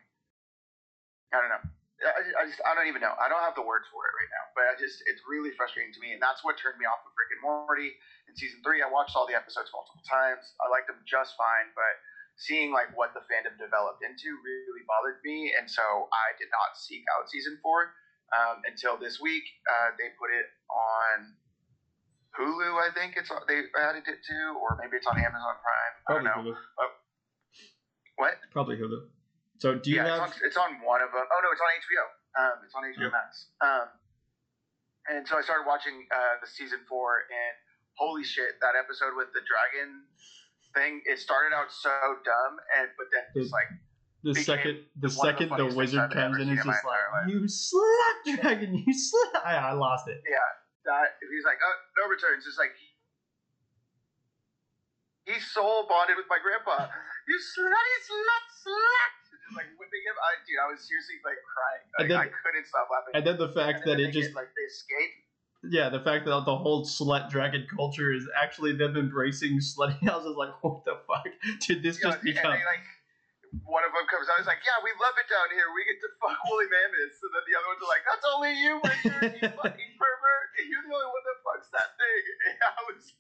[1.34, 1.66] I don't know.
[2.04, 3.16] I, I just I don't even know.
[3.16, 4.46] I don't have the words for it right now.
[4.54, 7.16] But I just it's really frustrating to me, and that's what turned me off of
[7.16, 7.96] Rick and Morty
[8.28, 8.84] in season three.
[8.84, 10.44] I watched all the episodes multiple times.
[10.60, 11.96] I liked them just fine, but
[12.36, 16.76] seeing like what the fandom developed into really bothered me, and so I did not
[16.76, 17.94] seek out season four
[18.34, 19.46] um, until this week.
[19.66, 21.38] Uh, they put it on
[22.34, 25.94] Hulu, I think it's on, they added it to, or maybe it's on Amazon Prime.
[26.10, 26.58] I don't Probably know.
[26.58, 26.90] Hulu.
[28.18, 28.34] What?
[28.52, 29.13] Probably Hulu.
[29.64, 30.28] So do you yeah, have?
[30.28, 31.24] it's, on, it's on one of them.
[31.24, 32.04] Oh no, it's on HBO.
[32.36, 33.16] Um, it's on HBO Oh.
[33.16, 33.32] Max.
[33.64, 33.88] Um,
[35.08, 37.56] and so I started watching uh, the season four, and
[37.96, 40.04] holy shit, that episode with the dragon
[40.76, 41.00] thing.
[41.08, 41.96] It started out so
[42.28, 43.72] dumb, and but then The- just like
[44.28, 46.84] the second the of the second the, wizard comes in seen and in my just
[46.84, 50.40] like you slap dragon you slap I, I lost it yeah,
[50.92, 52.44] that he's like, oh, no returns.
[52.48, 52.76] It's like
[55.24, 56.92] he's soul bonded with my grandpa.
[57.32, 59.23] You slutty slut slut.
[59.58, 60.16] Like whipping him.
[60.18, 61.84] I, dude, I was seriously like crying.
[62.00, 63.14] Like, then- I couldn't stop laughing.
[63.14, 65.14] and then the fact that it they just get, like they escape.
[65.70, 70.36] yeah the fact that the whole slut dragon culture is actually them embracing slutty houses
[70.36, 71.28] like what the fuck
[71.64, 72.84] did this Yeah, just and become they, like
[73.70, 74.42] one of them comes out.
[74.42, 75.70] He's like, "Yeah, we love it down here.
[75.78, 78.50] We get to fuck woolly mammoths." And then the other ones are like, "That's only
[78.58, 79.30] you, Richard.
[79.38, 80.48] You fucking pervert.
[80.58, 83.14] You're the only one that fucks that thing." And I was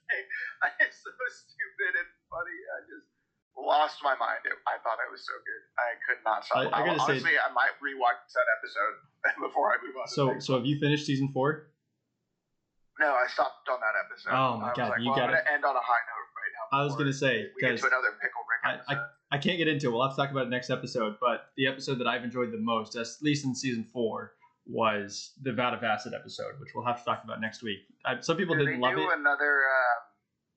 [0.65, 3.12] like, "It's so stupid and funny." I just
[3.57, 4.41] lost my mind.
[4.45, 5.61] It, I thought it was so good.
[5.77, 6.57] I could not stop.
[6.57, 8.95] I- I gotta say- honestly, I might rewatch that episode
[9.47, 10.07] before I move on.
[10.07, 11.69] So so have you finished season four
[12.99, 14.31] No, I stopped on that episode.
[14.33, 16.77] Oh my God, like, you well, I'm gonna end on a high note right now.
[16.77, 19.05] I was gonna say we get because to another pickle Rick I, I.
[19.33, 19.91] I can't get into it.
[19.91, 21.15] We'll have to talk about it next episode.
[21.19, 24.33] But the episode that I've enjoyed the most, at least in season four,
[24.67, 27.79] was the Vat of Acid episode, which we'll have to talk about next week.
[28.05, 29.17] I, some people Do didn't love do it.
[29.17, 30.01] another um,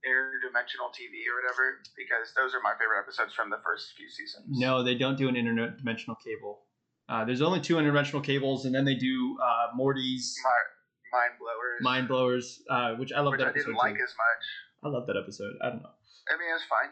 [0.06, 1.82] interdimensional TV or whatever?
[1.98, 4.46] Because those are my favorite episodes from the first few seasons.
[4.48, 6.62] No, they don't do an interdimensional cable.
[7.08, 11.78] Uh, there's only two interdimensional cables, and then they do uh, Morty's My, mind blowers.
[11.82, 14.02] Mind Blowers, uh, which I love which that I episode didn't like too.
[14.02, 14.44] as much.
[14.82, 15.54] I love that episode.
[15.62, 15.94] I don't know.
[16.30, 16.90] I mean, it was fine.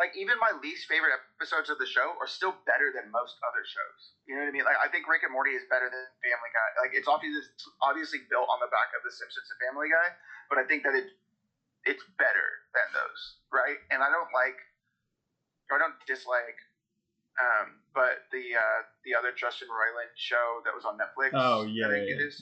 [0.00, 3.60] Like even my least favorite episodes of the show are still better than most other
[3.68, 4.16] shows.
[4.24, 4.64] You know what I mean?
[4.64, 6.68] Like I think Rick and Morty is better than Family Guy.
[6.80, 7.44] Like it's obviously
[7.84, 10.08] obviously built on the back of The Simpsons and Family Guy,
[10.48, 11.12] but I think that it
[11.84, 13.20] it's better than those,
[13.52, 13.78] right?
[13.90, 14.56] And I don't like,
[15.70, 16.58] or I don't dislike,
[17.40, 21.32] um, but the uh, the other Justin Roiland show that was on Netflix.
[21.32, 22.28] Oh, yeah, I think yeah, it yeah.
[22.28, 22.36] is.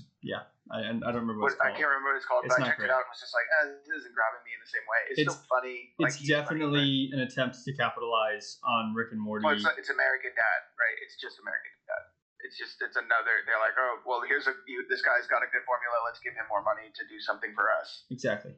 [0.69, 2.69] I, I don't remember What, what I can't remember what it's called, It's but I
[2.69, 2.93] checked great.
[2.93, 5.01] it out and was just like, eh, this isn't grabbing me in the same way.
[5.09, 5.97] It's, It's- still funny.
[5.97, 9.49] like, It's funny, definitely an attempt to capitalize on Rick and Morty.
[9.49, 10.97] well, it's, it's American Dad, right?
[11.01, 12.05] It's just American Dad.
[12.45, 13.49] It's just it's another.
[13.49, 16.05] They're like, oh, well, here's a you, this guy's got a good formula.
[16.05, 18.05] Let's give him more money to do something for us.
[18.13, 18.53] Exactly.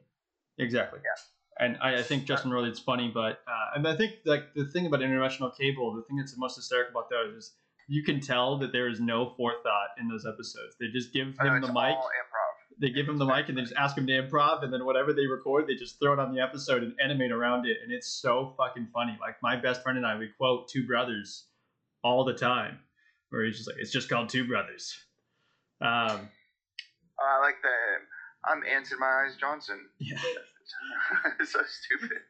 [0.61, 0.99] Exactly.
[1.03, 1.65] Yeah.
[1.65, 4.85] And I, I think Justin really—it's funny, but uh, and I think like the thing
[4.85, 7.51] about international cable, the thing that's the most hysterical about those is
[7.87, 10.75] you can tell that there is no forethought in those episodes.
[10.79, 11.95] They just give I know him the mic.
[12.79, 15.13] they give him the mic and they just ask him to improv, and then whatever
[15.13, 18.07] they record, they just throw it on the episode and animate around it, and it's
[18.07, 19.17] so fucking funny.
[19.19, 21.45] Like my best friend and I, we quote Two Brothers
[22.03, 22.79] all the time,
[23.29, 24.97] where he's just like, "It's just called Two Brothers."
[25.81, 26.29] Um,
[27.19, 27.69] I like the
[28.45, 29.79] I'm Anson My Eyes Johnson.
[29.99, 30.17] yeah,
[31.51, 32.21] so stupid.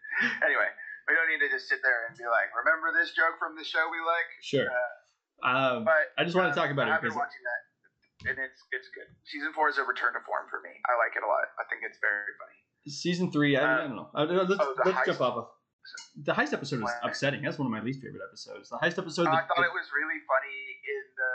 [0.43, 0.69] Anyway,
[1.07, 3.65] we don't need to just sit there and be like, remember this joke from the
[3.65, 4.29] show we like?
[4.41, 4.69] sure.
[5.41, 7.61] Um, But I just want uh, to talk about it I've been watching that,
[8.29, 9.09] and it's it's good.
[9.25, 10.69] Season four is a return to form for me.
[10.85, 11.49] I like it a lot.
[11.57, 12.57] I think it's very funny.
[12.85, 14.13] season three, I, I don't know.
[14.13, 15.47] Uh, let's oh, let's jump off of
[16.13, 17.41] the heist episode was upsetting.
[17.41, 18.69] That's one of my least favorite episodes.
[18.69, 19.27] The heist episode.
[19.27, 21.33] I thought it was really funny in the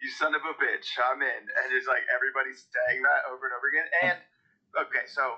[0.00, 3.54] "You son of a bitch, I'm in," and it's like everybody's saying that over and
[3.54, 3.88] over again.
[4.02, 4.18] And
[4.88, 5.36] okay, so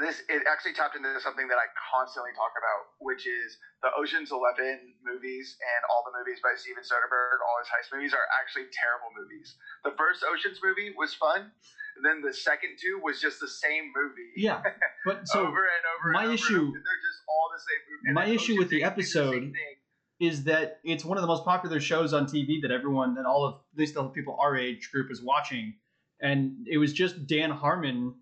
[0.00, 4.32] this it actually tapped into something that I constantly talk about, which is the Ocean's
[4.32, 8.72] Eleven movies and all the movies by Steven Soderbergh, all his heist movies are actually
[8.72, 9.56] terrible movies.
[9.84, 11.52] The first Ocean's movie was fun.
[11.96, 14.32] And then the second two was just the same movie.
[14.34, 14.62] yeah,
[15.04, 16.12] but so over and over.
[16.16, 16.72] my and over issue- And.
[16.72, 18.14] They're just all the same movie.
[18.16, 19.76] My issue Ocean's with the Eight did same episode thing.
[20.20, 23.44] is that it's one of the most popular shows on TV that everyone, that all
[23.44, 25.74] of at least the people our age group is watching,
[26.18, 28.14] and it was just Dan Harmon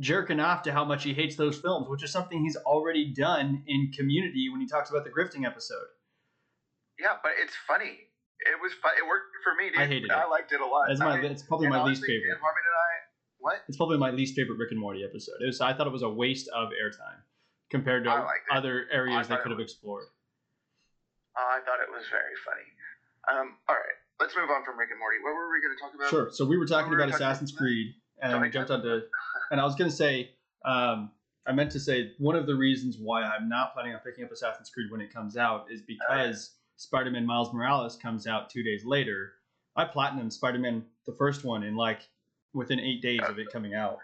[0.00, 3.62] jerking off to how much he hates those films, which is something he's already done
[3.66, 5.86] in Community when he talks about the grifting episode.
[6.98, 7.98] Yeah, but it's funny.
[8.40, 8.92] It was fun.
[8.98, 9.70] It worked for me.
[9.70, 9.80] Dude.
[9.80, 10.10] I hated it.
[10.12, 10.90] I liked it a lot.
[10.90, 12.28] It's my, I, it's probably and my least favorite.
[12.28, 12.92] Dan Harmon and I.
[13.38, 13.56] What?
[13.68, 15.36] It's probably my least favorite Rick and Morty episode.
[15.40, 17.20] It was, I thought it was a waste of airtime
[17.70, 18.56] compared to I liked it.
[18.56, 20.04] other areas they could have was- explored.
[21.36, 22.64] Oh, I thought it was very funny.
[23.28, 23.56] Um.
[23.68, 23.98] All right.
[24.20, 25.18] Let's move on from Rick and Morty.
[25.20, 26.08] What were we going to talk about?
[26.08, 26.28] Sure.
[26.32, 27.92] So we were talking were about talking Assassin's about- Creed,
[28.22, 29.02] and we jumped onto,
[29.50, 30.30] and I was going to say,
[30.64, 31.10] um,
[31.46, 34.32] I meant to say one of the reasons why I'm not planning on picking up
[34.32, 38.84] Assassin's Creed when it comes out is because Spider-Man Miles Morales comes out two days
[38.84, 39.34] later.
[39.76, 42.08] I platinum Spider-Man the first one in like
[42.52, 43.98] within eight days of it coming out.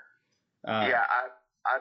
[0.66, 1.26] Uh, yeah, I,
[1.66, 1.78] I,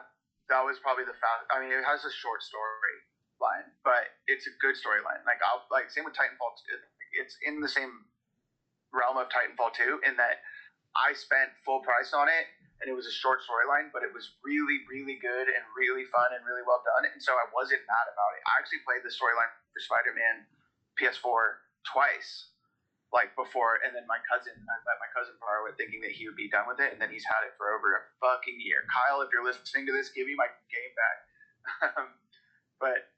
[0.50, 1.46] that was probably the fast.
[1.52, 2.98] I mean, it has a short story
[3.40, 5.22] line, but it's a good storyline.
[5.26, 6.58] Like, I'll like same with Titanfall.
[7.14, 8.08] It's in the same
[8.94, 10.42] realm of Titanfall 2 in that
[10.96, 12.46] I spent full price on it,
[12.82, 16.34] and it was a short storyline, but it was really, really good and really fun
[16.34, 17.08] and really well done.
[17.08, 18.42] And so I wasn't mad about it.
[18.50, 20.50] I actually played the storyline for Spider-Man
[20.98, 22.52] PS4 twice
[23.12, 26.32] like before, and then my cousin, I let my cousin borrow it, thinking that he
[26.32, 28.88] would be done with it, and then he's had it for over a fucking year.
[28.88, 31.18] Kyle, if you're listening to this, give me my game back.
[32.82, 33.14] But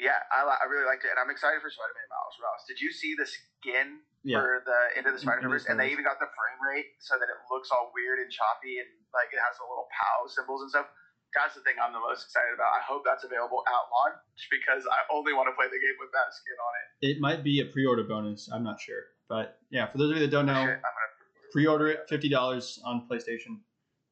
[0.00, 2.64] yeah, I, I really liked it, and I'm excited for Spider-Man Miles Morales.
[2.64, 4.40] Did you see the skin Yeah.
[4.44, 5.64] for the Into the Into the Spider-Verse?
[5.68, 8.78] And they even got the frame rate so that it looks all weird and choppy,
[8.80, 10.86] and like it has the little POW symbols and stuff.
[11.32, 12.74] That's the thing I'm the most excited about.
[12.74, 14.18] I hope that's available at launch
[14.50, 16.86] because I only want to play the game with that skin on it.
[17.14, 18.50] It might be a pre-order bonus.
[18.50, 21.14] I'm not sure, but yeah, for those of you that don't know, Shit, I'm gonna
[21.54, 23.62] pre-order it, fifty dollars on PlayStation.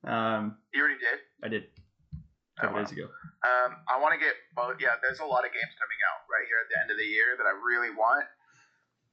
[0.06, 1.18] Um, You already did.
[1.42, 1.66] I did a
[2.14, 2.82] Oh, couple wow.
[2.86, 3.06] days ago.
[3.42, 4.78] Um, I want to get both.
[4.82, 7.06] Yeah, there's a lot of games coming out right here at the end of the
[7.06, 8.26] year that I really want.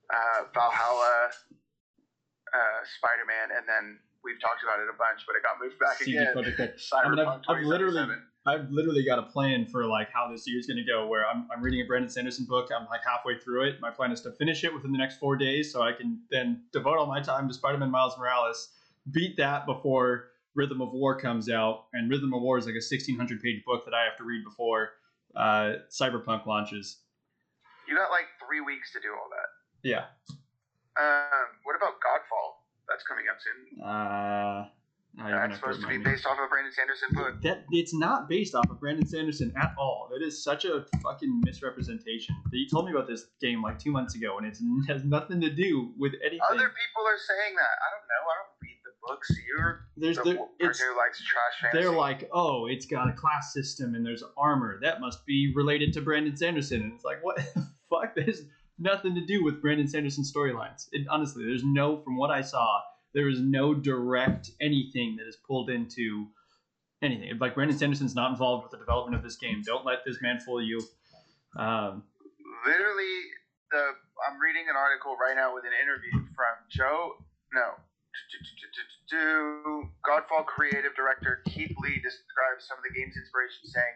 [0.10, 1.30] Uh, Valhalla,
[2.54, 5.80] uh, Spider Man, and then we've talked about it a bunch, but it got moved
[5.80, 6.34] back CD again.
[6.94, 8.06] I mean, I've, I've literally,
[8.46, 11.08] I've literally got a plan for like how this year's going to go.
[11.08, 12.70] Where I'm, I'm reading a Brandon Sanderson book.
[12.76, 13.82] I'm like halfway through it.
[13.82, 16.64] My plan is to finish it within the next four days, so I can then
[16.72, 18.70] devote all my time to Spider-Man Miles Morales.
[19.12, 22.86] Beat that before Rhythm of War comes out, and Rhythm of War is like a
[22.86, 24.90] 1600 page book that I have to read before
[25.36, 26.98] uh, Cyberpunk launches.
[27.88, 29.55] You got like three weeks to do all that.
[29.86, 30.10] Yeah.
[30.98, 32.58] Um, what about Godfall?
[32.90, 33.84] That's coming up soon.
[33.86, 34.66] Uh,
[35.16, 37.40] That's supposed to be based off of Brandon Sanderson book.
[37.44, 40.10] That it's not based off of Brandon Sanderson at all.
[40.16, 42.36] It is such a fucking misrepresentation.
[42.52, 44.58] That you told me about this game like two months ago, and it
[44.88, 46.40] has nothing to do with anything.
[46.50, 47.76] Other people are saying that.
[47.78, 48.22] I don't know.
[48.26, 49.32] I don't read the books.
[49.48, 51.84] You're There's the person it's who likes trash fantasy.
[51.84, 54.80] they're like, oh, it's got a class system and there's armor.
[54.82, 56.82] That must be related to Brandon Sanderson.
[56.82, 58.16] And it's like, what the fuck?
[58.16, 58.42] There's
[58.78, 60.88] nothing to do with Brandon Sanderson's storylines.
[61.10, 62.82] Honestly, there's no, from what I saw,
[63.14, 66.28] there is no direct anything that is pulled into
[67.02, 67.32] anything.
[67.40, 69.62] Like Brandon Sanderson's not involved with the development of this game.
[69.66, 70.84] Don't let this man fool you.
[71.58, 72.04] Um,
[72.66, 73.16] literally
[73.72, 73.96] the
[74.28, 77.16] I'm reading an article right now with an interview from Joe
[77.54, 77.78] no
[80.04, 83.96] Godfall creative director Keith Lee describes some of the game's inspiration saying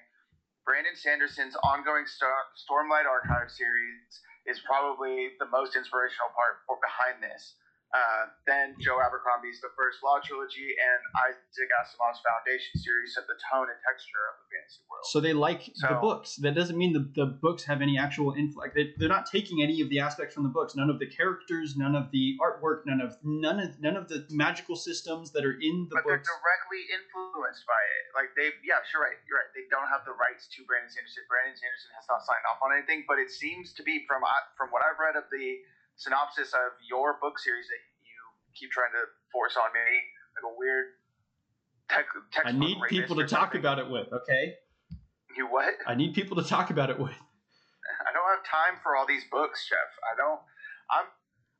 [0.69, 7.57] Brandon Sanderson's ongoing Sto- Stormlight Archive series is probably the most inspirational part behind this.
[7.89, 13.33] Uh, then Joe Abercrombie's The First Law trilogy and Isaac Asimov's Foundation series set the
[13.49, 15.09] tone and texture of the fantasy world.
[15.09, 16.37] So they like the books.
[16.37, 18.77] That doesn't mean the, the books have any actual influence.
[18.77, 20.77] They, they're not taking any of the aspects from the books.
[20.77, 24.21] None of the characters, none of the artwork, none of none of none of the
[24.29, 28.05] magical systems that are in the but they're directly influenced by it.
[28.13, 29.49] Like they, yeah, sure, right, you're right.
[29.57, 31.25] They don't have the rights to Brandon Sanderson.
[31.25, 34.21] Brandon Sanderson has not signed off on anything, but it seems to be from
[34.53, 35.57] from what I've read of the
[35.99, 38.17] synopsis of your book series that you
[38.55, 39.83] keep trying to force on me,
[40.39, 40.95] like a weird
[41.91, 43.59] tech, textbook I need people to talk something.
[43.59, 44.07] about it with.
[44.11, 44.55] Okay,
[45.35, 45.75] You what?
[45.85, 47.19] I need people to talk about it with.
[48.07, 49.91] I don't have time for all these books, Jeff.
[50.07, 50.39] I don't.
[50.89, 51.07] I'm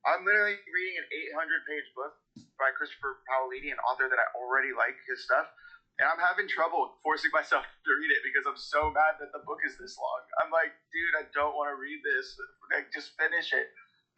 [0.07, 2.15] I'm literally reading an 800 page book
[2.55, 5.51] by Christopher Paolini, an author that I already like his stuff,
[5.99, 9.43] and I'm having trouble forcing myself to read it because I'm so mad that the
[9.43, 10.21] book is this long.
[10.39, 12.39] I'm like, dude, I don't want to read this.
[12.71, 13.67] Like, just finish it.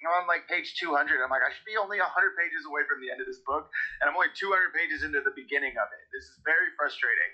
[0.02, 1.22] I'm on like page 200.
[1.22, 3.70] I'm like, I should be only 100 pages away from the end of this book,
[4.02, 6.04] and I'm only 200 pages into the beginning of it.
[6.10, 7.32] This is very frustrating.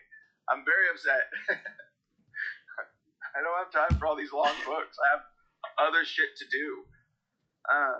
[0.51, 1.31] I'm very upset.
[3.35, 4.99] I don't have time for all these long books.
[4.99, 5.23] I have
[5.79, 6.67] other shit to do.
[7.71, 7.99] Um,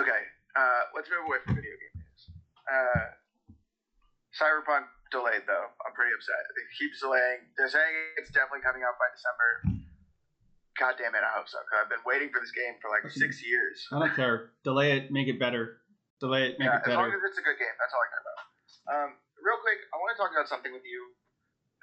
[0.00, 0.22] okay,
[0.56, 2.22] uh, let's move away from video game news.
[2.68, 3.16] Uh,
[4.36, 5.68] Cyberpunk delayed though.
[5.84, 6.40] I'm pretty upset.
[6.40, 7.48] It keeps delaying.
[7.56, 9.85] They're saying it's definitely coming out by December.
[10.76, 11.56] God damn it, I hope so.
[11.72, 13.80] I've been waiting for this game for like six years.
[13.92, 14.52] I don't care.
[14.64, 15.80] Delay it, make it better.
[16.20, 17.00] Delay it, make yeah, it better.
[17.00, 18.40] as long as it's a good game, that's all I care about.
[18.86, 19.10] Um,
[19.40, 21.00] real quick, I want to talk about something with you.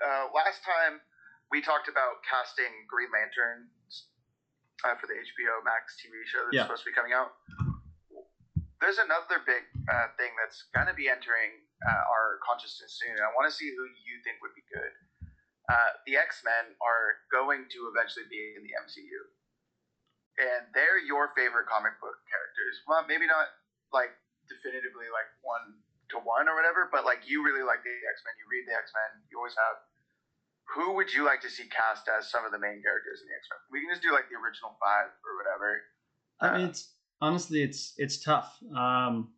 [0.01, 1.01] Uh, last time
[1.49, 3.69] we talked about casting Green Lantern
[4.85, 6.65] uh, for the HBO Max TV show that's Yeah.
[6.69, 7.33] supposed to be coming out.
[8.81, 11.55] There's another big uh, thing that's going to be entering
[11.87, 13.15] uh, our consciousness soon.
[13.15, 14.91] I want to see who you think would be good.
[15.71, 19.19] Uh, the X Men are going to eventually be in the MCU,
[20.43, 22.83] and they're your favorite comic book characters.
[22.83, 23.47] Well, maybe not
[23.95, 24.11] like
[24.51, 25.79] definitively like one
[26.11, 28.35] to one or whatever, but like you really like the X Men.
[28.35, 29.23] You read the X Men.
[29.31, 29.79] You always have.
[30.75, 33.35] Who would you like to see cast as some of the main characters in the
[33.39, 33.59] X Men?
[33.71, 35.69] We can just do like the original five or whatever.
[36.43, 36.91] I mean, it's
[37.23, 38.51] honestly, it's it's tough.
[38.75, 39.31] Um,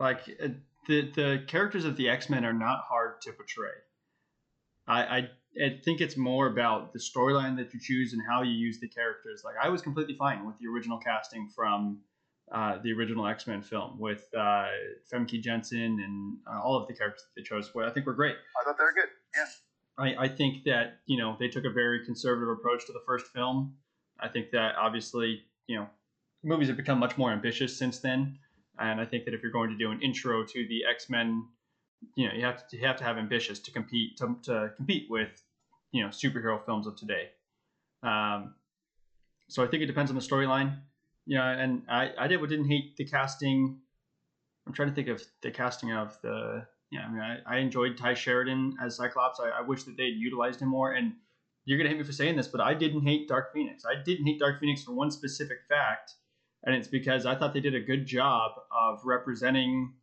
[0.00, 0.56] like uh,
[0.88, 3.76] the the characters of the X Men are not hard to portray.
[4.86, 5.28] I, I
[5.58, 8.88] I think it's more about the storyline that you choose and how you use the
[8.88, 9.42] characters.
[9.44, 12.00] Like I was completely fine with the original casting from
[12.52, 14.66] uh, the original X Men film with uh,
[15.12, 17.74] Famke Janssen and uh, all of the characters that they chose.
[17.74, 18.36] Well, I think were great.
[18.60, 19.08] I thought they were good.
[19.34, 19.46] Yeah.
[19.98, 23.26] I, I think that you know they took a very conservative approach to the first
[23.28, 23.74] film.
[24.20, 25.86] I think that obviously you know
[26.44, 28.38] movies have become much more ambitious since then,
[28.78, 31.46] and I think that if you're going to do an intro to the X Men,
[32.14, 35.06] you know you have to you have to have ambitious to compete to, to compete
[35.10, 35.42] with
[35.92, 37.30] you know superhero films of today.
[38.02, 38.54] Um,
[39.48, 40.78] so I think it depends on the storyline.
[41.26, 43.78] You know, and I I did didn't hate the casting.
[44.66, 47.98] I'm trying to think of the casting of the yeah, I mean, I, I enjoyed
[47.98, 49.40] Tye Sheridan as Cyclops.
[49.40, 50.92] I, I wish that they'd utilized him more.
[50.92, 51.14] And
[51.64, 53.84] you're gonna hate me for saying this, but I didn't hate Dark Phoenix.
[53.84, 56.12] I didn't hate Dark Phoenix for one specific fact,
[56.64, 59.94] and it's because I thought they did a good job of representing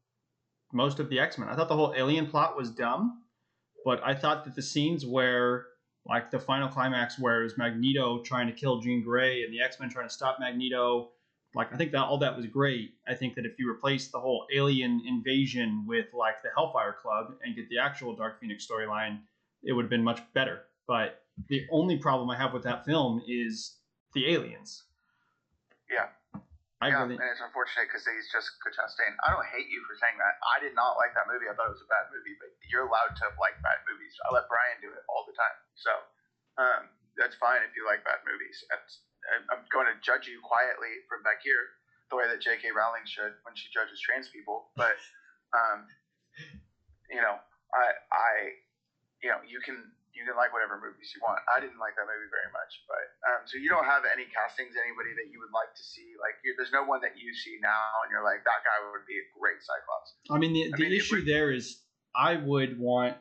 [0.74, 1.50] most of the X Men.
[1.50, 3.24] I thought the whole alien plot was dumb,
[3.86, 5.68] but I thought that the scenes where
[6.06, 9.62] like the final climax where it was Magneto trying to kill Jean Grey and the
[9.62, 11.12] X Men trying to stop Magneto.
[11.56, 12.96] Like I think that all that was great.
[13.08, 17.36] I think that if you replace the whole alien invasion with like the Hellfire Club
[17.44, 19.20] and get the actual Dark Phoenix storyline,
[19.64, 20.64] it would have been much better.
[20.88, 23.78] But the only problem I have with that film is
[24.14, 24.84] the aliens.
[25.92, 26.08] Yeah.
[26.84, 29.16] I yeah, really and it's unfortunate because Jessica Chastain.
[29.24, 30.36] I don't hate you for saying that.
[30.44, 31.48] I did not like that movie.
[31.48, 34.12] I thought it was a bad movie, but you're allowed to like bad movies.
[34.28, 35.92] I let Brian do it all the time, so
[36.60, 38.60] um, that's fine if you like bad movies.
[38.68, 39.00] That's,
[39.32, 41.80] I'm- I'm going to judge you quietly from back here,
[42.12, 42.76] the way that J.K.
[42.76, 44.76] Rowling should when she judges trans people.
[44.76, 45.00] But
[45.58, 45.88] um,
[47.08, 47.40] you know,
[47.72, 48.32] I, I,
[49.24, 51.42] you know, you can you can like whatever movies you want.
[51.50, 54.78] I didn't like that movie very much, but um, so you don't have any castings,
[54.78, 56.14] anybody that you would like to see.
[56.22, 59.18] Like, there's no one that you see now, and you're like, that guy would be
[59.18, 60.10] a great Cyclops.
[60.30, 61.82] I mean, the, I the mean, issue would- there is
[62.16, 63.18] I would want,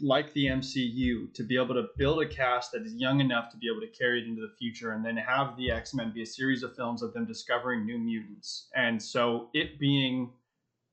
[0.00, 3.56] like the MCU, to be able to build a cast that is young enough to
[3.58, 6.22] be able to carry it into the future and then have the X Men be
[6.22, 8.68] a series of films of them discovering new mutants.
[8.74, 10.32] And so it being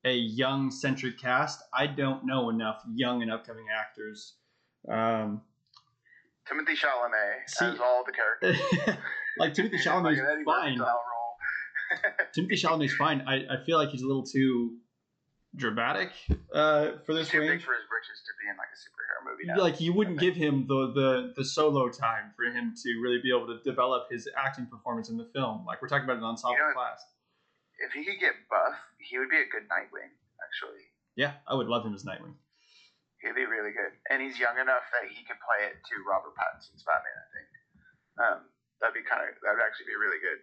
[0.03, 4.35] a young centric cast, I don't know enough young and upcoming actors.
[4.89, 5.41] Um,
[6.49, 8.59] Timothée Chalamet See- as all the characters.
[9.37, 10.77] like Timothée like Chalamet's an fine.
[10.77, 12.09] Murphy style role.
[12.35, 13.21] Timothée Chalamet's fine.
[13.27, 14.77] I, I feel like he's a little too
[15.55, 16.09] dramatic
[16.53, 19.25] uh, for this He's too big for his britches to be in like a superhero
[19.25, 19.57] movie now.
[19.61, 23.29] like you wouldn't give him the, the the solo time for him to really be
[23.35, 25.65] able to develop his acting performance in the film.
[25.65, 27.01] Like we're talking about an ensemble You know, class.
[27.79, 30.13] if he could get buff, he would be a good Nightwing.
[30.45, 30.81] Actually,
[31.15, 32.33] Yeah, I would love him as Nightwing.
[33.21, 36.35] He'd be really good, and he's young enough that he could play it to Robert
[36.35, 37.15] Pattinson's Batman.
[37.19, 37.47] I think
[38.19, 38.39] um,
[38.79, 40.39] that'd be kind of that would actually be really good.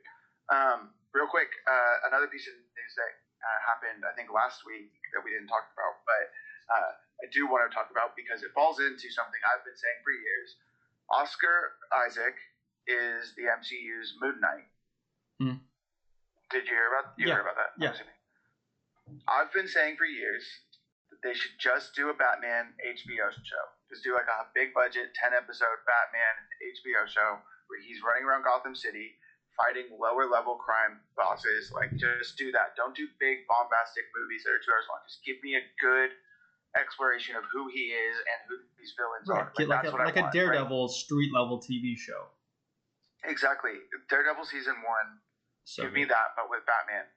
[0.53, 3.12] Um, real quick, uh, another piece of news that
[3.43, 6.24] uh, happened I think last week that we didn't talk about, but
[6.72, 6.91] uh,
[7.24, 10.12] I do want to talk about because it falls into something I've been saying for
[10.12, 10.49] years.
[11.12, 12.35] Oscar Isaac
[12.87, 14.66] is the MCU's Moon Knight.
[15.39, 15.59] Hmm.
[16.51, 17.35] Did you hear about you Yeah.
[17.39, 17.72] heard about that?
[17.79, 17.95] Yeah.
[19.31, 20.43] I've been saying for years
[21.27, 23.64] they should just do a Batman HBO show.
[23.91, 28.47] Just do like a big budget, ten episode Batman HBO show where he's running around
[28.47, 29.18] Gotham City
[29.59, 31.72] fighting lower level crime bosses.
[31.74, 32.79] Like just do that.
[32.79, 35.03] Don't do big bombastic movies that are two hours long.
[35.09, 36.14] Just give me a good
[36.77, 39.51] exploration of who he is and who these villains are.
[39.57, 40.47] Get like that's a, what I like a want, right?
[40.47, 42.31] Daredevil street level TV show.
[43.24, 43.83] Exactly.
[44.12, 45.18] Daredevil season one
[45.64, 47.09] So Give me that, but with Batman,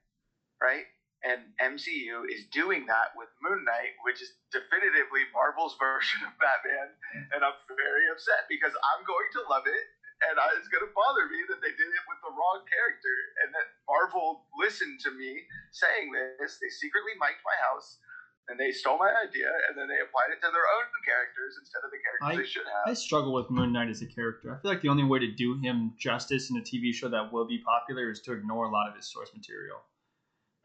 [0.57, 0.87] right?
[1.19, 6.95] And MCU is doing that with Moon Knight, which is definitively Marvel's version of Batman,
[7.35, 9.83] and I'm very upset because I'm going to love it,
[10.31, 13.15] and I, it's going to bother me that they did it with the wrong character,
[13.43, 15.43] and that Marvel listened to me
[15.75, 16.55] saying this.
[16.55, 17.99] They secretly mic'd my house,
[18.47, 21.83] and they stole my idea, and then they applied it to their own characters instead
[21.83, 22.85] of the characters I- they should have.
[22.87, 24.55] I struggle with Moon Knight as a character.
[24.55, 27.27] I feel like the only way to do him justice in a TV show that
[27.31, 29.83] will be popular is to ignore a lot of his source material.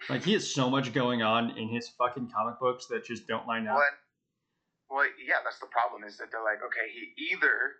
[0.08, 3.46] Like he has so much going on in his fucking comic books that just don't
[3.46, 3.76] line up.
[3.76, 3.84] Well,
[4.90, 7.72] well, yeah, that's the problem is that they're like, okay, he either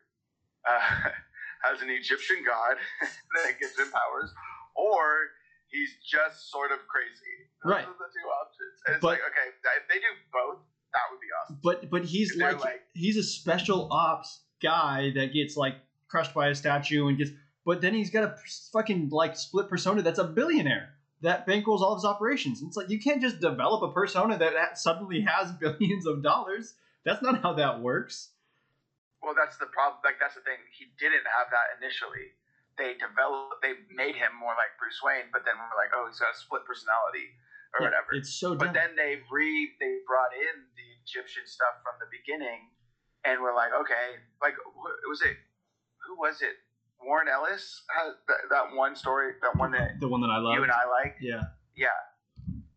[0.69, 1.11] uh,
[1.63, 2.77] has an Egyptian god
[3.45, 4.33] that gives him powers,
[4.75, 5.29] or
[5.69, 7.35] he's just sort of crazy.
[7.63, 7.85] Those Right.
[7.85, 8.77] are the two options.
[8.87, 9.49] And it's But- like, okay,
[9.79, 10.59] if they do both,
[10.93, 11.61] that would be awesome.
[11.63, 15.75] But but he's like, like- he's a special ops guy that gets like
[16.09, 17.31] crushed by a statue and gets.
[17.67, 18.37] But then he's got a
[18.73, 20.91] fucking like split persona that's a billionaire
[21.25, 22.63] that bankrolls all of his operations.
[22.63, 26.75] It's like you can't just develop a persona that suddenly has billions of dollars.
[27.05, 28.31] That's not how that works.
[29.25, 30.01] Well, that's the problem.
[30.05, 30.61] Like, that's the thing.
[30.77, 32.37] He didn't have that initially.
[32.77, 36.21] They developed, they made him more like Bruce Wayne, but then we're like, oh, he's
[36.21, 37.33] got a split personality
[37.73, 38.13] or Yeah, whatever.
[38.13, 38.77] It's so But dumb.
[38.77, 39.49] then they re
[39.81, 42.69] they brought in the Egyptian stuff from the beginning,
[43.25, 44.59] and we're like, okay, like
[45.09, 45.39] was it
[46.05, 46.59] who was it?
[47.05, 50.55] Warren Ellis had that, that one story, that one that the one that I love.
[50.55, 51.43] you and I like, Yeah.
[51.77, 51.89] yeah,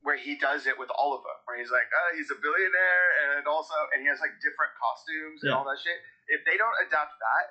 [0.02, 3.08] where he does it with all of them, where he's like, oh, he's a billionaire,
[3.38, 5.58] and also, and he has like different costumes and Yeah.
[5.58, 5.98] all that shit.
[6.30, 7.46] If they don't adapt that,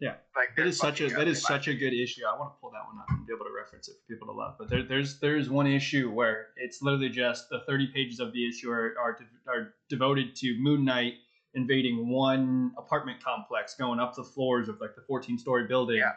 [0.00, 0.16] Yeah.
[0.36, 2.24] like That such a that is such a good issue.
[2.26, 4.26] I want to pull that one up and be able to reference it for people
[4.28, 4.56] to love.
[4.58, 8.48] But there, there's there's one issue where it's literally just the 30 pages of the
[8.48, 11.14] issue are are, de- are devoted to Moon Knight
[11.54, 15.98] invading one apartment complex, going up the floors of like the 14 story building.
[15.98, 16.12] Yeah.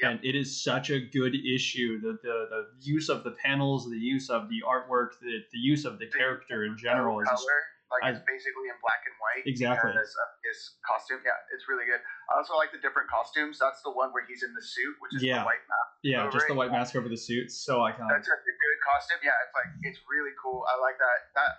[0.00, 0.10] Yeah.
[0.10, 2.00] And it is such a good issue.
[2.00, 5.84] The, the the use of the panels, the use of the artwork, the, the use
[5.84, 7.44] of the character in general is just,
[7.92, 9.44] like I- it's basically in black and white.
[9.44, 9.92] Exactly.
[9.92, 12.00] His, uh, his costume, yeah, it's really good.
[12.32, 13.60] I also like the different costumes.
[13.60, 15.44] That's the one where he's in the suit, which is Yeah.
[15.44, 15.86] the white map.
[16.02, 17.52] yeah, just the white mask over the suit.
[17.52, 18.08] So iconic.
[18.16, 19.20] That's a good costume.
[19.22, 20.64] Yeah, it's like it's really cool.
[20.72, 21.18] I like that.
[21.36, 21.52] That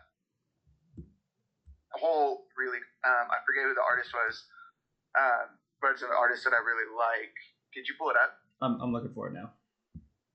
[1.99, 2.79] whole really.
[3.03, 4.35] Um, I forget who the artist was,
[5.19, 5.45] um,
[5.81, 7.33] but it's an artist that I really like.
[7.73, 8.37] Could you pull it up?
[8.61, 9.51] I'm, I'm looking for it now.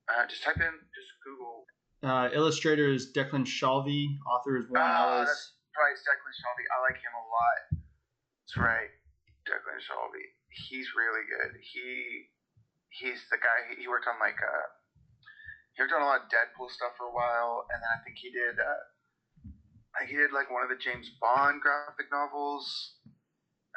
[0.09, 1.65] Uh, just type in, just Google.
[2.03, 4.07] Uh, illustrator is Declan Shalvey.
[4.27, 5.33] Author is Warren Ah, Ellis.
[5.79, 6.65] Right, it's Declan Shalvey.
[6.71, 7.59] I like him a lot.
[8.43, 8.91] That's right,
[9.47, 10.27] Declan Shalvey.
[10.51, 11.61] He's really good.
[11.61, 12.27] He
[12.99, 13.77] he's the guy.
[13.79, 14.67] He worked on like uh,
[15.77, 18.17] he worked on a lot of Deadpool stuff for a while, and then I think
[18.19, 18.59] he did.
[18.59, 18.83] Uh,
[19.97, 22.95] I he did like one of the James Bond graphic novels,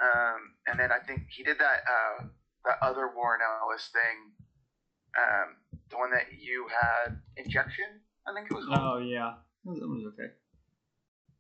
[0.01, 2.25] um, and then I think he did that uh,
[2.65, 4.17] that other Warren Ellis thing,
[5.17, 5.47] um,
[5.89, 8.01] the one that you had, Injection.
[8.27, 8.65] I think it was.
[8.69, 10.29] Oh yeah, that was, okay.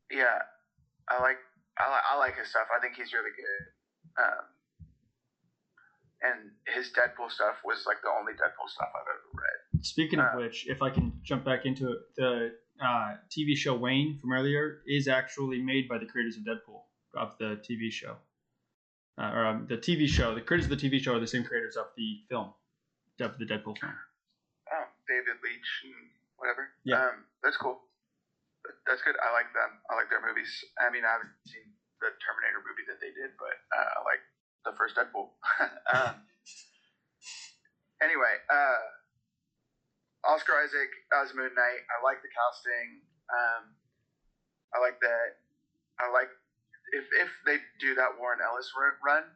[0.09, 0.39] Yeah,
[1.09, 1.37] I like
[1.77, 2.67] I like I like his stuff.
[2.75, 4.23] I think he's really good.
[4.23, 4.43] Um,
[6.21, 9.85] and his Deadpool stuff was like the only Deadpool stuff I've ever read.
[9.85, 13.75] Speaking of Uh, which, if I can jump back into it, the uh, TV show
[13.75, 16.81] Wayne from earlier is actually made by the creators of Deadpool
[17.15, 18.17] of the TV show.
[19.21, 21.43] Uh, or um, the TV show, the creators of the TV show are the same
[21.43, 22.53] creators of the film,
[23.19, 23.93] of the Deadpool film.
[24.71, 25.93] Oh, David Leitch and
[26.37, 26.69] whatever.
[26.83, 27.05] Yeah.
[27.05, 27.77] Um, that's cool.
[28.87, 29.15] That's good.
[29.21, 29.77] I like them.
[29.89, 30.49] I like their movies.
[30.81, 31.69] I mean, I haven't seen
[32.01, 34.23] the Terminator movie that they did, but uh, I like
[34.65, 35.29] the first Deadpool.
[35.93, 36.25] um,
[38.01, 38.81] anyway, uh,
[40.31, 41.81] Oscar Isaac as Moon Knight.
[41.91, 43.03] I like the casting.
[43.27, 43.63] Um,
[44.71, 45.43] I like that.
[45.99, 46.31] I like
[46.95, 48.71] if if they do that Warren Ellis
[49.03, 49.27] run,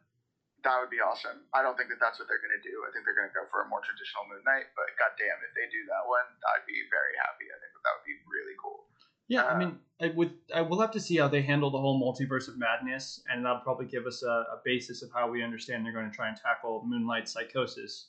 [0.64, 1.44] That would be awesome.
[1.52, 2.74] I don't think that that's what they're going to do.
[2.88, 4.72] I think they're going to go for a more traditional Moon Knight.
[4.72, 6.26] But goddamn, if they do that one,
[6.56, 7.46] I'd be very happy.
[7.52, 8.88] I think that that would be really cool.
[9.28, 10.32] Yeah, I Uh, mean, I would.
[10.54, 13.60] I will have to see how they handle the whole multiverse of madness, and that'll
[13.64, 16.36] probably give us a, a basis of how we understand they're going to try and
[16.36, 18.08] tackle Moonlight Psychosis.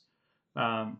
[0.56, 0.98] Um,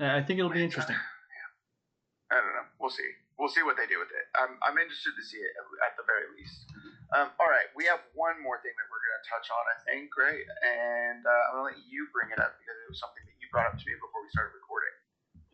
[0.00, 0.96] I think it'll be interesting.
[2.32, 2.68] I don't know.
[2.80, 3.08] We'll see.
[3.36, 4.24] We'll see what they do with it.
[4.38, 5.52] I'm, I'm interested to see it
[5.84, 6.64] at, the very least.
[7.12, 9.76] Um, all right, we have one more thing that we're going to touch on, I
[9.84, 10.46] think, right?
[10.64, 13.36] And uh, I'm going to let you bring it up because it was something that
[13.36, 14.96] you brought up to me before we started recording.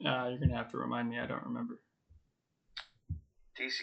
[0.04, 1.18] Uh, you're gonna have to remind me.
[1.18, 1.80] I don't remember.
[3.58, 3.80] DC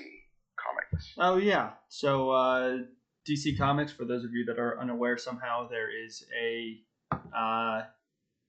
[0.55, 1.13] Comics.
[1.17, 1.71] Oh yeah.
[1.89, 2.77] So uh,
[3.27, 6.79] DC Comics, for those of you that are unaware, somehow there is a
[7.11, 7.81] uh,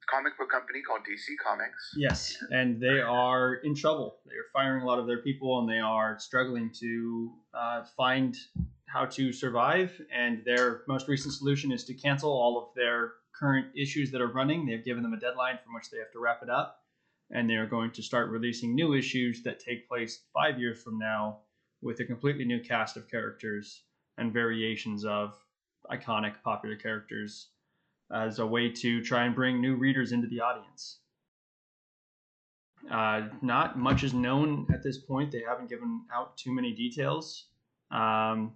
[0.09, 1.93] Comic book company called DC Comics.
[1.97, 4.19] yes, and they are in trouble.
[4.27, 8.37] They are firing a lot of their people, and they are struggling to uh, find
[8.87, 10.01] how to survive.
[10.15, 14.29] And their most recent solution is to cancel all of their current issues that are
[14.29, 14.65] running.
[14.65, 16.83] They've given them a deadline from which they have to wrap it up,
[17.33, 20.99] and they are going to start releasing new issues that take place five years from
[20.99, 21.39] now
[21.83, 23.83] with a completely new cast of characters
[24.19, 25.35] and variations of
[25.91, 27.49] iconic popular characters
[28.13, 30.99] as a way to try and bring new readers into the audience.
[32.91, 35.33] Uh, not much is known at this point.
[35.33, 37.47] They haven't given out too many details.
[37.91, 38.53] Um,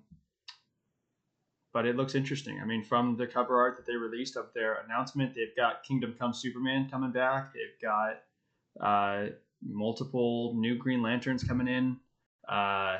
[1.72, 2.60] but it looks interesting.
[2.60, 6.14] I mean, from the cover art that they released of their announcement, they've got Kingdom
[6.18, 7.52] Come Superman coming back.
[7.52, 8.22] They've got
[8.80, 9.30] uh,
[9.62, 11.96] multiple new Green Lanterns coming in.
[12.48, 12.98] Uh,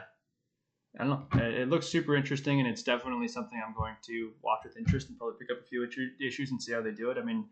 [0.99, 1.41] I don't know.
[1.41, 5.17] It looks super interesting, and it's definitely something I'm going to watch with interest and
[5.17, 5.87] probably pick up a few
[6.21, 7.19] issues and see how they do it.
[7.19, 7.47] I mean,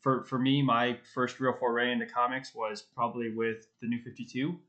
[0.00, 4.24] for for me, my first real foray into comics was probably with the New Fifty
[4.24, 4.60] Two.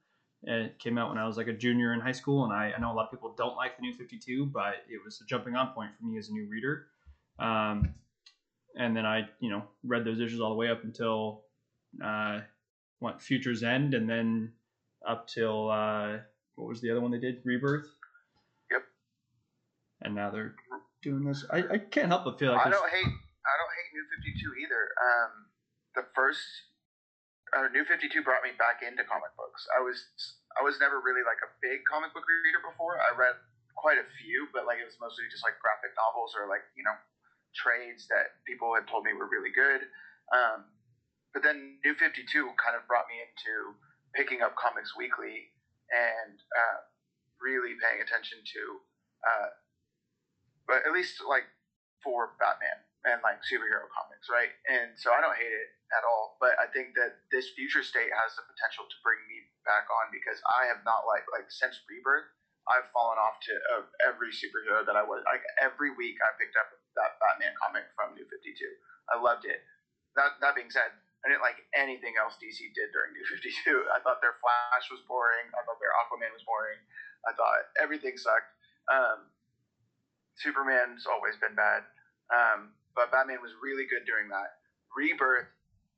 [0.41, 2.80] It came out when I was like a junior in high school, and I, I
[2.80, 5.26] know a lot of people don't like the New Fifty Two, but it was a
[5.26, 6.88] jumping on point for me as a new reader.
[7.38, 7.93] Um,
[8.76, 11.43] and then I, you know, read those issues all the way up until
[12.03, 12.39] uh,
[12.99, 14.53] what Futures End, and then
[15.07, 16.18] up till uh,
[16.55, 17.41] what was the other one they did?
[17.45, 17.88] Rebirth.
[20.02, 20.56] And now they're
[21.04, 21.43] doing this.
[21.52, 23.14] I, I can't help but feel like I don't hate
[23.50, 24.84] I don't hate New Fifty Two either.
[25.00, 25.32] Um,
[25.95, 26.45] the first
[27.56, 29.68] uh, New Fifty Two brought me back into comic books.
[29.76, 30.00] I was
[30.56, 33.00] I was never really like a big comic book reader before.
[33.00, 33.36] I read
[33.76, 36.84] quite a few, but like it was mostly just like graphic novels or like you
[36.84, 36.95] know
[37.56, 39.88] trades that people had told me were really good.
[40.30, 40.70] Um,
[41.34, 43.76] but then New Fifty Two kind of brought me into
[44.14, 45.54] picking up comics weekly
[45.89, 46.80] and uh,
[47.41, 48.62] really paying attention to,
[49.26, 49.50] uh,
[50.70, 51.50] but at least like
[52.06, 54.54] for Batman and like superhero comics, right?
[54.70, 58.14] And so I don't hate it at all, but I think that this future state
[58.14, 61.82] has the potential to bring me back on because I have not like like since
[61.90, 62.30] Rebirth,
[62.70, 66.54] I've fallen off to uh, every superhero that I was like every week I picked
[66.54, 68.74] up that Batman comic from New Fifty Two.
[69.10, 69.66] I loved it.
[70.14, 70.94] That that being said,
[71.26, 73.90] I didn't like anything else DC did during New Fifty Two.
[73.90, 75.50] I thought their Flash was boring.
[75.58, 76.78] I thought their Aquaman was boring.
[77.26, 78.54] I thought everything sucked.
[78.92, 79.34] Um,
[80.40, 81.84] Superman's always been bad.
[82.32, 84.60] Um, but Batman was really good during that.
[84.96, 85.52] Rebirth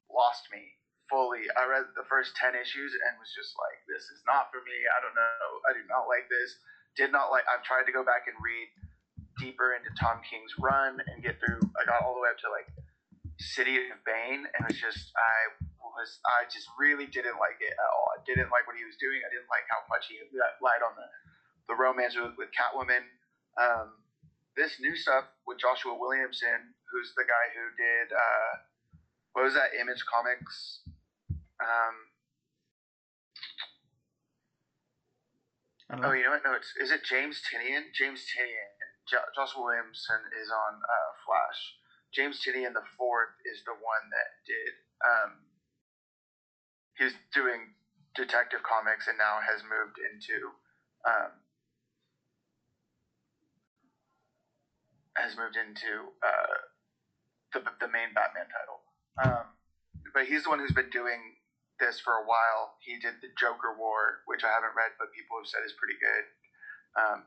[0.09, 0.75] lost me
[1.11, 1.43] fully.
[1.59, 4.77] I read the first 10 issues and was just like, this is not for me.
[4.87, 5.45] I don't know.
[5.67, 6.55] I do not like this.
[6.95, 8.67] Did not like, I've tried to go back and read
[9.39, 12.51] deeper into Tom King's run and get through, I got all the way up to
[12.51, 12.67] like
[13.39, 17.89] City of Bane and it's just, I was, I just really didn't like it at
[17.91, 18.07] all.
[18.15, 19.19] I didn't like what he was doing.
[19.23, 20.19] I didn't like how much he
[20.63, 21.07] lied on the,
[21.71, 23.03] the romance with, with Catwoman.
[23.59, 24.00] Um,
[24.55, 28.51] this new stuff with Joshua Williamson, who's the guy who did uh,
[29.33, 30.83] what was that Image Comics?
[31.61, 31.95] Um,
[36.03, 36.43] oh, you know what?
[36.43, 37.91] No, it's is it James Tynion?
[37.95, 38.71] James Tynion.
[39.07, 41.59] Jo- Joshua Williamson is on uh, Flash.
[42.11, 44.73] James Tynion the fourth is the one that did.
[44.99, 45.31] Um,
[46.99, 47.71] he was doing
[48.15, 50.51] Detective Comics and now has moved into.
[51.07, 51.31] Um,
[55.17, 56.57] has moved into uh,
[57.53, 58.79] the the main Batman title.
[59.19, 59.45] Um,
[60.13, 61.39] but he's the one who's been doing
[61.79, 62.77] this for a while.
[62.79, 65.97] He did the Joker War, which I haven't read, but people have said is pretty
[65.97, 66.23] good.
[66.95, 67.19] Um,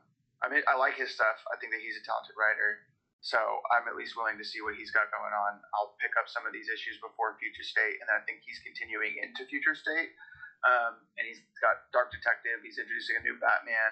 [0.43, 1.41] I mean, I like his stuff.
[1.49, 2.85] I think that he's a talented writer.
[3.25, 3.41] So
[3.73, 5.57] I'm at least willing to see what he's got going on.
[5.73, 8.61] I'll pick up some of these issues before Future State, and then I think he's
[8.61, 10.13] continuing into Future State.
[10.61, 12.61] Um, and he's got Dark Detective.
[12.61, 13.91] He's introducing a new Batman.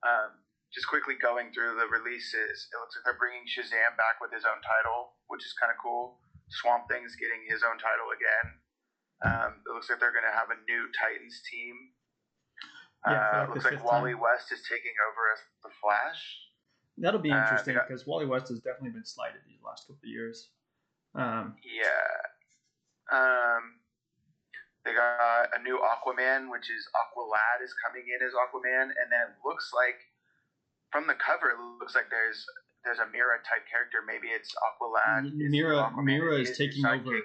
[0.00, 0.30] Um,
[0.74, 4.42] just quickly going through the releases, it looks like they're bringing Shazam back with his
[4.44, 6.18] own title, which is kind of cool.
[6.60, 8.46] Swamp Thing's getting his own title again.
[9.24, 11.74] Um, it looks like they're going to have a new Titans team.
[13.06, 14.20] Yeah, uh, like the looks like Wally time.
[14.20, 16.20] West is taking over as the Flash.
[16.98, 20.02] That'll be Uh, interesting got- because Wally West has definitely been slighted these last couple
[20.02, 20.50] of years.
[21.14, 22.10] Um, Yeah.
[23.12, 23.80] Um,
[24.84, 29.30] they got a new Aquaman, which is Aqualad is coming in as Aquaman, and then
[29.32, 30.00] it looks like
[30.94, 32.46] from the cover, it looks like there's
[32.86, 33.98] there's a Mera type character.
[34.06, 35.26] Maybe it's Aqualad.
[35.26, 37.22] is Mera- Aquaman, Mera and is taking over- Is,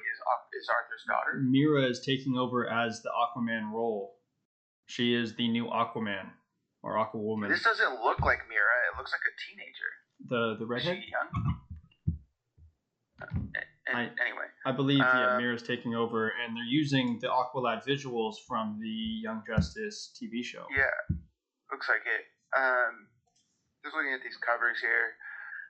[0.58, 1.38] is Arthur's daughter?
[1.44, 4.18] Mera is taking over as the Aquaman role.
[4.88, 6.32] She is the new Aquaman
[6.82, 7.50] or Aquawoman.
[7.50, 8.76] This doesn't look like Mera.
[8.92, 9.92] It looks like a teenager.
[10.26, 11.04] The the Is redhead.
[11.04, 11.56] she young?
[13.94, 18.36] I- anyway, I believe yeah, Uh, Mera's taking over, and they're using the Aqualad visuals
[18.48, 20.66] from the Young Justice TV show.
[20.76, 20.86] Yeah,
[21.72, 22.26] looks like it.
[22.58, 23.08] Um,
[23.84, 25.16] just looking at these covers here,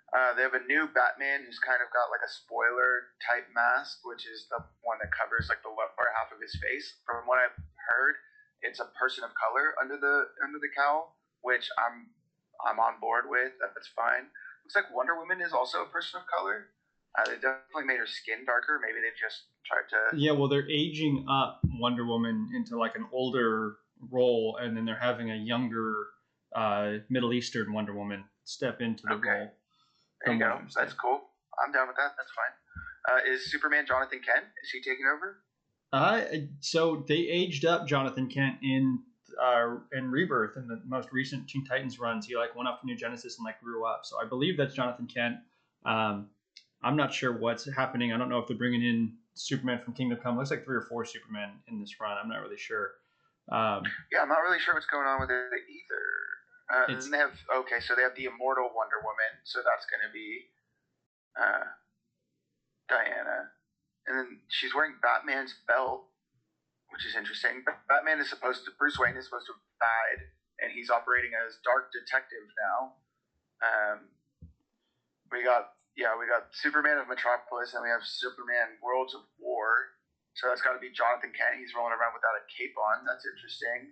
[0.10, 4.02] uh, they have a new Batman who's kind of got like a spoiler type mask,
[4.02, 6.98] which is the one that covers like the lower half of his face.
[7.06, 8.18] From what I've heard,
[8.66, 11.14] it's a person of color under the under the cowl,
[11.46, 12.10] which I'm
[12.66, 13.54] I'm on board with.
[13.62, 14.34] That's fine.
[14.66, 16.74] Looks like Wonder Woman is also a person of color.
[17.18, 18.82] Uh, they definitely made her skin darker.
[18.82, 20.18] Maybe they've just tried to.
[20.18, 23.78] Yeah, well, they're aging up Wonder Woman into like an older
[24.10, 26.18] role, and then they're having a younger
[26.56, 29.30] uh, Middle Eastern Wonder Woman step into the Okay.
[29.30, 29.38] role.
[30.26, 30.66] There you from what I go.
[30.76, 31.22] That's cool.
[31.64, 32.14] I'm down with that.
[32.18, 32.54] That's fine.
[33.16, 34.46] Uh, is Superman Jonathan Kent?
[34.64, 35.40] Is he taking over?
[35.92, 36.22] Uh,
[36.60, 39.00] so they aged up Jonathan Kent in
[39.42, 42.26] uh, in Rebirth in the most recent Teen Titans runs.
[42.26, 44.02] He like went off to New Genesis and like grew up.
[44.06, 45.38] So I believe that's Jonathan Kent.
[45.86, 46.30] Um,
[46.84, 48.12] I'm not sure what's happening.
[48.14, 50.38] I don't know if they're bringing in Superman from Kingdom Come.
[50.38, 52.18] Looks like three or four Supermen in this run.
[52.22, 52.92] I'm not really sure.
[53.52, 56.04] Um, Yeah, I'm not really sure what's going on with it either.
[56.70, 57.34] Uh, and they have
[57.66, 60.54] okay, so they have the immortal Wonder Woman, so that's going to be
[61.34, 61.66] uh,
[62.86, 63.50] Diana,
[64.06, 66.06] and then she's wearing Batman's belt,
[66.94, 67.66] which is interesting.
[67.90, 70.22] Batman is supposed to Bruce Wayne is supposed to have died,
[70.62, 72.80] and he's operating as Dark Detective now.
[73.66, 73.98] Um,
[75.34, 79.98] we got yeah, we got Superman of Metropolis, and we have Superman Worlds of War.
[80.38, 81.60] So that's got to be Jonathan Kent.
[81.60, 83.04] He's rolling around without a cape on.
[83.04, 83.92] That's interesting.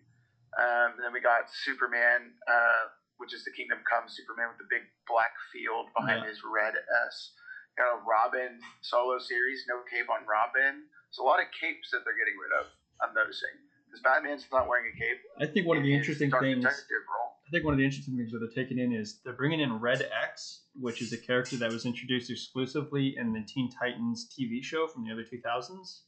[0.58, 2.90] Um, then we got Superman, uh,
[3.22, 6.30] which is the Kingdom Come Superman with the big black field behind Yeah.
[6.30, 6.74] his red
[7.08, 7.34] S.
[7.78, 10.90] Got a Robin solo series, no cape on Robin.
[11.12, 12.66] So a lot of capes that they're getting rid of.
[13.02, 13.54] I'm noticing
[13.86, 15.22] because Batman's not wearing a cape.
[15.40, 16.66] I think one of the interesting things.
[16.66, 19.80] I think one of the interesting things that they're taking in is they're bringing in
[19.80, 24.62] Red X, which is a character that was introduced exclusively in the Teen Titans TV
[24.62, 26.02] show from the early 2000s.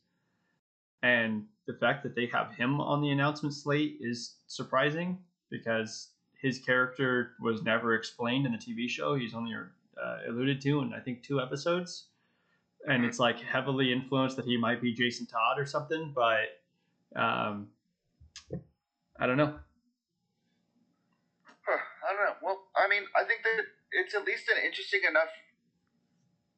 [1.02, 5.20] And the fact that they have him on the announcement slate is surprising
[5.50, 6.10] because
[6.42, 9.16] his character was never explained in the TV show.
[9.16, 12.06] He's only uh, alluded to in, I think, two episodes.
[12.88, 16.60] And it's like heavily influenced that he might be Jason Todd or something, but
[17.16, 17.68] um,
[19.20, 19.54] I don't know.
[21.44, 22.36] Huh, I don't know.
[22.42, 25.28] Well, I mean, I think that it's at least an interesting enough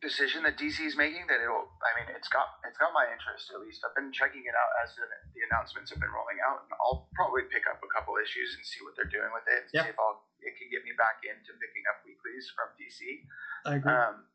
[0.02, 1.70] decision that DC is making that it'll.
[1.86, 3.86] I mean, it's got it's got my interest at least.
[3.86, 5.06] I've been checking it out as the,
[5.38, 8.66] the announcements have been rolling out, and I'll probably pick up a couple issues and
[8.66, 9.70] see what they're doing with it.
[9.70, 9.86] And Yeah.
[9.86, 13.00] See if I'll it can get me back into picking up weeklies from DC.
[13.70, 13.94] I agree.
[13.94, 14.26] Um,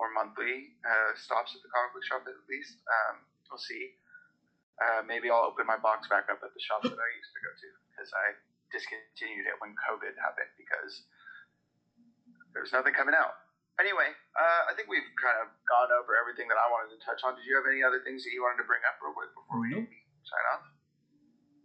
[0.00, 2.80] or monthly uh, stops at the comic book shop at least.
[2.88, 3.98] Um, we'll see.
[4.78, 7.40] Uh, maybe I'll open my box back up at the shop that I used to
[7.42, 8.38] go to because I
[8.70, 11.02] discontinued it when COVID happened because
[12.54, 13.47] there was nothing coming out.
[13.78, 17.22] Anyway, uh, I think we've kind of gone over everything that I wanted to touch
[17.22, 17.38] on.
[17.38, 19.58] Did you have any other things that you wanted to bring up real quick before
[19.62, 19.86] we Nope.
[20.26, 20.64] sign off?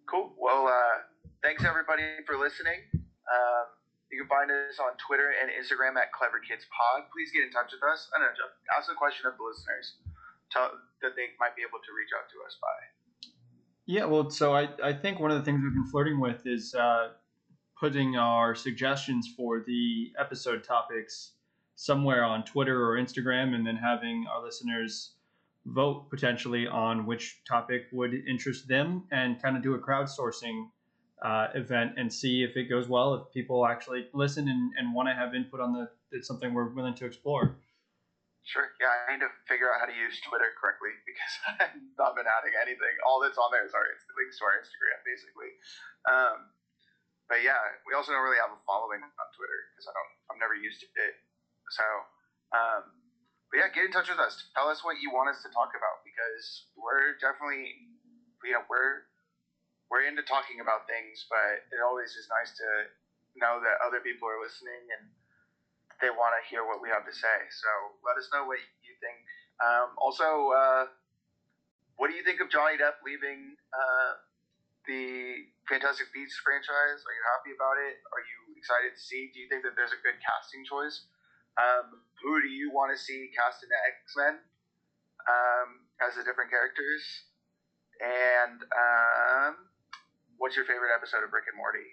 [0.05, 0.29] Cool.
[0.37, 1.09] Well, uh,
[1.41, 2.85] thanks everybody for listening.
[2.93, 3.65] Um,
[4.13, 7.09] you can find us on Twitter and Instagram at Clever Kids Pod.
[7.09, 8.05] Please get in touch with us.
[8.13, 9.97] I don't know, Jeff, ask a question of the listeners
[10.53, 10.69] tell,
[11.01, 12.77] that they might be able to reach out to us by.
[13.89, 16.75] Yeah, well, so I, I think one of the things we've been flirting with is
[16.77, 17.17] uh,
[17.79, 21.33] putting our suggestions for the episode topics
[21.75, 25.11] somewhere on Twitter or Instagram, and then having our listeners
[25.65, 30.67] vote potentially on which topic would interest them, and kind of do a crowdsourcing
[31.23, 35.07] uh, event and see if it goes well, if people actually listen and, and want
[35.07, 37.57] to have input on the it's something we're willing to explore.
[38.43, 38.69] Sure.
[38.77, 42.27] Yeah, I need to figure out how to use Twitter correctly because I've not been
[42.27, 42.93] adding anything.
[43.07, 43.87] All that's on there is our
[44.19, 45.51] links to our Instagram, basically.
[46.05, 46.51] Um,
[47.31, 47.57] but yeah,
[47.87, 50.11] we also don't really have a following on Twitter because I don't.
[50.27, 51.22] I've never used to it.
[51.73, 51.85] So,
[52.53, 52.93] um,
[53.49, 54.37] but yeah, get in touch with us.
[54.53, 57.89] Tell us what you want us to talk about because we're definitely,
[58.45, 59.09] you know, we're
[59.89, 62.69] we're into talking about things, but it always is nice to
[63.37, 65.09] know that other people are listening and
[66.01, 67.37] they want to hear what we have to say.
[67.49, 67.69] So
[68.01, 69.21] let us know what you think.
[69.61, 70.83] Um, also, uh,
[71.97, 74.17] what do you think of Johnny Depp leaving uh,
[74.89, 77.05] the Fantastic Beasts franchise?
[77.05, 78.01] Are you happy about it?
[78.09, 79.27] Are you excited to see.
[79.35, 81.03] Do you think that there's a good casting choice?
[81.57, 84.35] Um, who do you want to see cast into X Men
[85.29, 85.67] um,
[86.01, 87.03] as the different characters?
[88.01, 89.69] And um,
[90.41, 91.85] what's your favorite episode of Rick and Morty?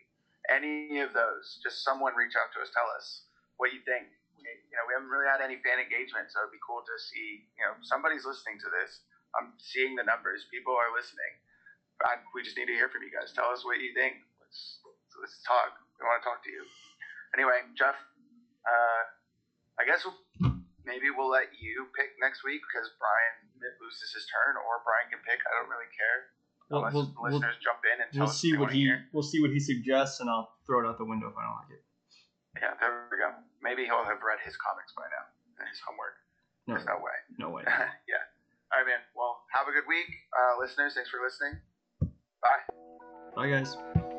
[0.49, 1.61] Any of those?
[1.61, 2.73] Just someone reach out to us.
[2.73, 3.29] Tell us
[3.61, 4.09] what you think.
[4.41, 7.45] You know, we haven't really had any fan engagement, so it'd be cool to see.
[7.61, 9.05] You know, somebody's listening to this.
[9.37, 10.49] I'm seeing the numbers.
[10.49, 11.33] People are listening.
[12.01, 13.37] I, we just need to hear from you guys.
[13.37, 14.25] Tell us what you think.
[14.41, 14.81] Let's
[15.21, 15.77] let's talk.
[16.01, 16.65] We want to talk to you.
[17.37, 17.95] Anyway, Jeff.
[18.65, 19.03] Uh,
[19.81, 20.05] I guess
[20.85, 25.25] maybe we'll let you pick next week because Brian loses his turn, or Brian can
[25.25, 25.41] pick.
[25.49, 26.19] I don't really care.
[26.69, 28.85] We'll, Unless we'll, the we'll, listeners jump in and tell we'll us see what he
[28.93, 29.09] hear.
[29.17, 31.59] we'll see what he suggests, and I'll throw it out the window if I don't
[31.65, 31.83] like it.
[32.61, 33.33] Yeah, there we go.
[33.65, 35.25] Maybe he'll have read his comics by now.
[35.59, 36.17] And his homework.
[36.67, 37.17] No, There's no way.
[37.39, 37.63] no way.
[38.09, 38.25] yeah.
[38.73, 39.01] All right, man.
[39.17, 40.95] Well, have a good week, uh, listeners.
[40.95, 41.61] Thanks for listening.
[42.43, 42.63] Bye.
[43.37, 44.10] Bye, guys.